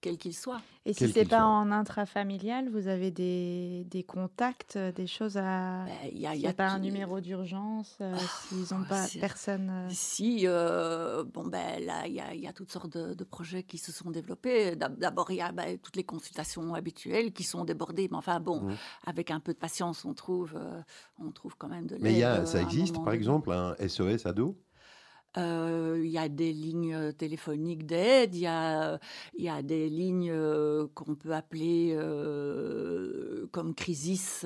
[0.00, 0.60] Euh, quel qu'il soit.
[0.86, 5.84] Et si c'est pas en intrafamilial, vous avez des, des contacts, des choses à.
[6.12, 9.70] Il ben, y a, pas un numéro d'urgence, euh, ah, s'ils n'ont pas personne.
[9.70, 9.88] Euh?
[9.90, 13.92] Si, bon ben là, il y a, y a, toutes sortes de, projets qui se
[13.92, 14.74] sont développés.
[14.76, 18.62] D'abord, il y a ben, toutes les consultations habituelles qui sont débordées, mais enfin bon,
[18.62, 18.76] mmh.
[19.06, 20.58] avec un peu de patience, on trouve,
[21.18, 22.02] on trouve quand même de l'aide.
[22.02, 24.56] Mais ça existe, par exemple, un SOS ado?
[25.38, 28.98] Euh, il y a des lignes téléphoniques d'aide, il y a,
[29.38, 34.44] y a des lignes euh, qu'on peut appeler euh, comme Crisis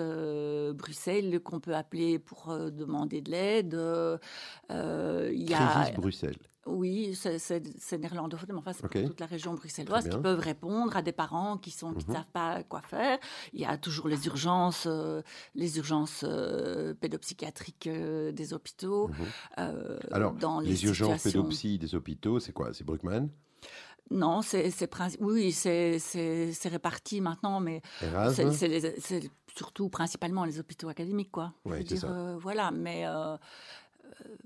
[0.75, 4.21] Bruxelles, qu'on peut appeler pour demander de l'aide.
[4.69, 6.37] Crisis Bruxelles.
[6.67, 11.03] Oui, c'est néerlandophone, mais enfin, c'est pour toute la région bruxelloise qui peuvent répondre à
[11.03, 12.01] des parents qui ne mhm.
[12.01, 13.19] savent pas quoi faire.
[13.53, 15.23] Il y a toujours les urgences, euh,
[15.55, 19.09] les urgences euh, pédopsychiatriques euh, des hôpitaux.
[19.09, 19.99] Mhm.
[20.11, 22.73] Alors, dans les, les urgences pédopsie des hôpitaux, c'est quoi?
[22.73, 23.29] C'est Bruckmann?
[24.11, 24.71] Non, c'est
[25.21, 25.99] oui, c'est
[26.65, 27.81] réparti maintenant, mais
[28.33, 31.53] c'est surtout principalement les hôpitaux académiques, quoi.
[32.39, 33.05] voilà, mais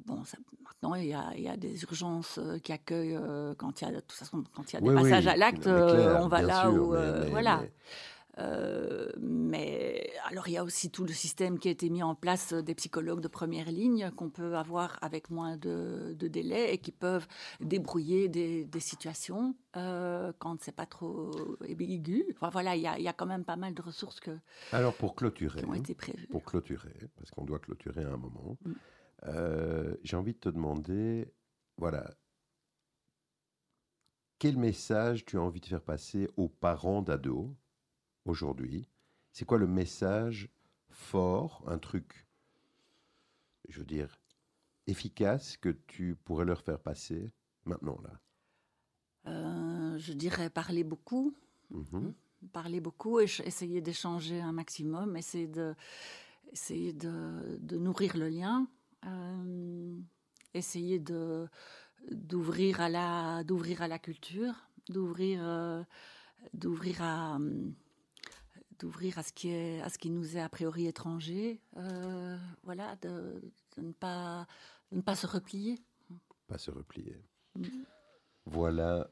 [0.07, 0.23] bon,
[0.83, 4.01] maintenant, il y, a, des urgences euh, qui accueillent euh, quand il y a, de
[4.01, 6.95] toute façon, quand il y a des passages à l'acte, on va là où,
[7.31, 7.63] voilà.
[9.21, 10.13] Mais...
[10.27, 12.77] alors il y a aussi tout le système qui a été mis en place des
[12.77, 17.27] psychologues de première ligne qu'on peut avoir avec moins de, délai et qui peuvent
[17.59, 21.33] débrouiller des, situations quand c'est pas trop
[21.65, 22.27] aigu.
[22.37, 24.31] Enfin, voilà, il y, a, y, a, quand même pas mal de ressources que
[24.71, 26.29] alors pour clôturer, qui ont été prévues.
[26.29, 28.57] Pour clôturer, parce qu'on doit clôturer à un moment.
[28.65, 28.73] Mm.
[29.25, 31.33] Euh, j'ai envie de te demander,
[31.77, 32.15] voilà,
[34.39, 37.51] quel message tu as envie de faire passer aux parents d'ados
[38.25, 38.87] aujourd'hui?
[39.33, 40.49] C'est quoi le message
[40.91, 42.27] fort, un truc,
[43.69, 44.21] je veux dire,
[44.87, 47.33] efficace que tu pourrais leur faire passer
[47.65, 48.21] maintenant là?
[49.27, 51.35] Euh, Je dirais parler beaucoup.
[51.73, 52.13] Mm-hmm.
[52.53, 55.75] Parler beaucoup et essayer d'échanger un maximum, essayer de,
[56.53, 58.69] essayer de, de nourrir le lien,
[60.55, 61.49] essayer de
[62.11, 64.55] d'ouvrir à la d'ouvrir à la culture,
[64.89, 65.83] d'ouvrir euh,
[66.55, 67.39] d'ouvrir à
[68.79, 72.97] d'ouvrir à ce qui est à ce qui nous est a priori étranger, euh, voilà,
[73.03, 73.43] de,
[73.77, 74.47] ne pas
[74.93, 75.79] ne pas se replier.
[76.47, 77.21] Pas se replier.
[77.57, 77.65] Mm.
[78.47, 79.11] Voilà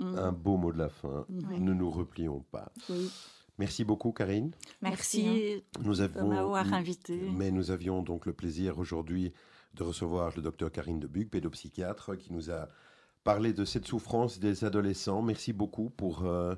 [0.00, 0.18] mm.
[0.18, 1.26] un beau mot de la fin.
[1.28, 2.70] Ne nous replions pas.
[2.90, 3.10] Oui.
[3.58, 4.52] Merci beaucoup, Karine.
[4.82, 7.20] Merci, nous de m'avoir invité.
[7.34, 9.32] Mais nous avions donc le plaisir aujourd'hui
[9.74, 12.68] de recevoir le docteur Karine Debuc, pédopsychiatre, qui nous a
[13.24, 15.22] parlé de cette souffrance des adolescents.
[15.22, 16.54] Merci beaucoup pour euh,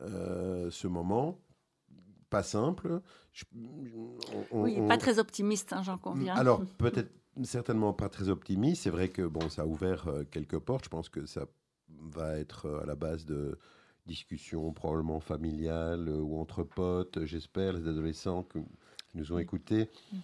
[0.00, 1.38] euh, ce moment.
[2.30, 3.00] Pas simple.
[4.52, 6.34] oui, pas très optimiste, hein, j'en conviens.
[6.36, 7.12] Alors, peut-être
[7.44, 8.82] certainement pas très optimiste.
[8.82, 10.84] C'est vrai que bon, ça a ouvert euh, quelques portes.
[10.84, 11.46] Je pense que ça
[11.88, 13.58] va être à la base de
[14.08, 18.58] discussion probablement familiale euh, ou entre potes, j'espère, les adolescents qui
[19.14, 19.88] nous ont écoutés.
[20.12, 20.20] Mhm.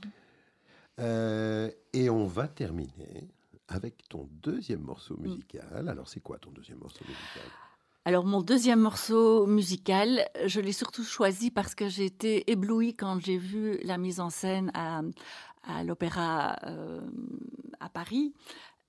[1.00, 3.28] Euh, et on va terminer
[3.68, 5.88] avec ton deuxième morceau musical.
[5.88, 7.50] Alors, c'est quoi ton deuxième morceau musical?
[8.06, 13.18] Alors mon deuxième morceau musical, je l'ai surtout choisi parce que j'ai été éblouie quand
[13.18, 15.00] j'ai vu la mise en scène à,
[15.62, 17.00] à l'opéra euh,
[17.80, 18.34] à Paris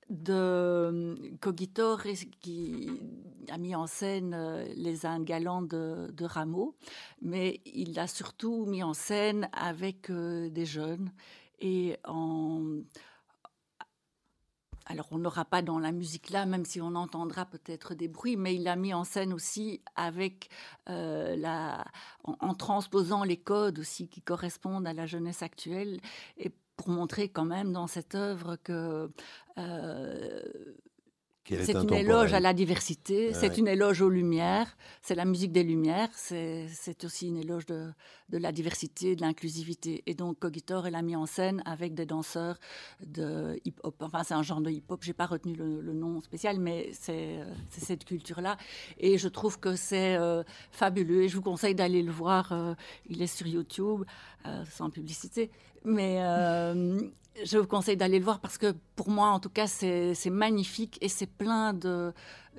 [0.10, 2.04] de Cogitore
[2.40, 2.90] qui
[3.50, 6.76] a mis en scène euh, les Indes galantes de, Rameau,
[7.22, 11.12] mais il l'a surtout mis en scène avec euh, des jeunes.
[11.60, 11.98] Et
[14.86, 18.38] alors on n'aura pas dans la musique là, même si on entendra peut-être des bruits,
[18.38, 20.50] mais il l'a mis en scène aussi avec
[20.90, 21.86] euh, la,
[22.24, 26.00] en, en, transposant les codes aussi qui correspondent à la jeunesse actuelle.
[26.38, 29.10] Et pour montrer quand même dans cette œuvre que
[29.58, 30.42] euh,
[31.48, 35.64] c'est une éloge à la diversité, c'est une éloge aux lumières, c'est la musique des
[35.64, 37.92] lumières, c'est aussi une éloge de,
[38.30, 40.02] de la diversité, de l'inclusivité.
[40.08, 42.58] Et donc Cogitor, elle a mis en scène avec des danseurs
[43.06, 43.96] de hip-hop.
[44.02, 48.06] Enfin, c'est un genre de hip-hop, j'ai pas retenu le, nom spécial, mais c'est cette
[48.06, 48.58] culture-là.
[48.98, 51.24] Et je trouve que c'est euh, fabuleux.
[51.24, 52.52] Et je vous conseille d'aller le voir.
[52.52, 52.74] Euh,
[53.08, 54.04] il est sur YouTube,
[54.46, 55.52] euh, sans publicité.
[55.86, 56.20] Mais
[57.44, 60.98] je vous conseille d'aller le voir parce que pour moi, en tout cas, c'est magnifique
[61.02, 61.74] et c'est plein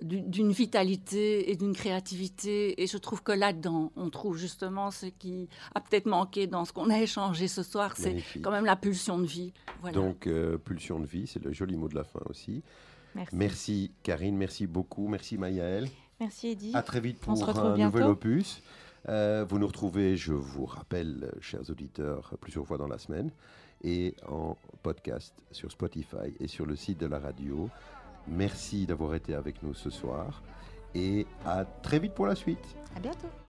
[0.03, 2.83] d'une vitalité et d'une créativité.
[2.83, 6.73] Et je trouve que là-dedans, on trouve justement ce qui a peut-être manqué dans ce
[6.73, 7.95] qu'on a échangé ce soir.
[7.97, 9.53] C'est quand même la pulsion de vie.
[9.93, 12.63] Donc, euh, pulsion de vie, c'est le joli mot de la fin aussi.
[13.15, 13.37] Merci.
[13.37, 15.09] merci Karine, merci beaucoup.
[15.09, 15.89] Merci Maïaël.
[16.21, 16.73] Merci Eddy.
[16.75, 18.61] À très vite pour un nouvel opus.
[19.09, 23.31] Euh, vous nous retrouvez, je vous rappelle, chers auditeurs, plusieurs fois dans la semaine
[23.85, 27.69] et en podcast sur Spotify et sur le site de la radio.
[28.27, 30.43] Merci d'avoir été avec nous ce soir
[30.95, 32.77] et à très vite pour la suite.
[32.97, 33.29] À bientôt.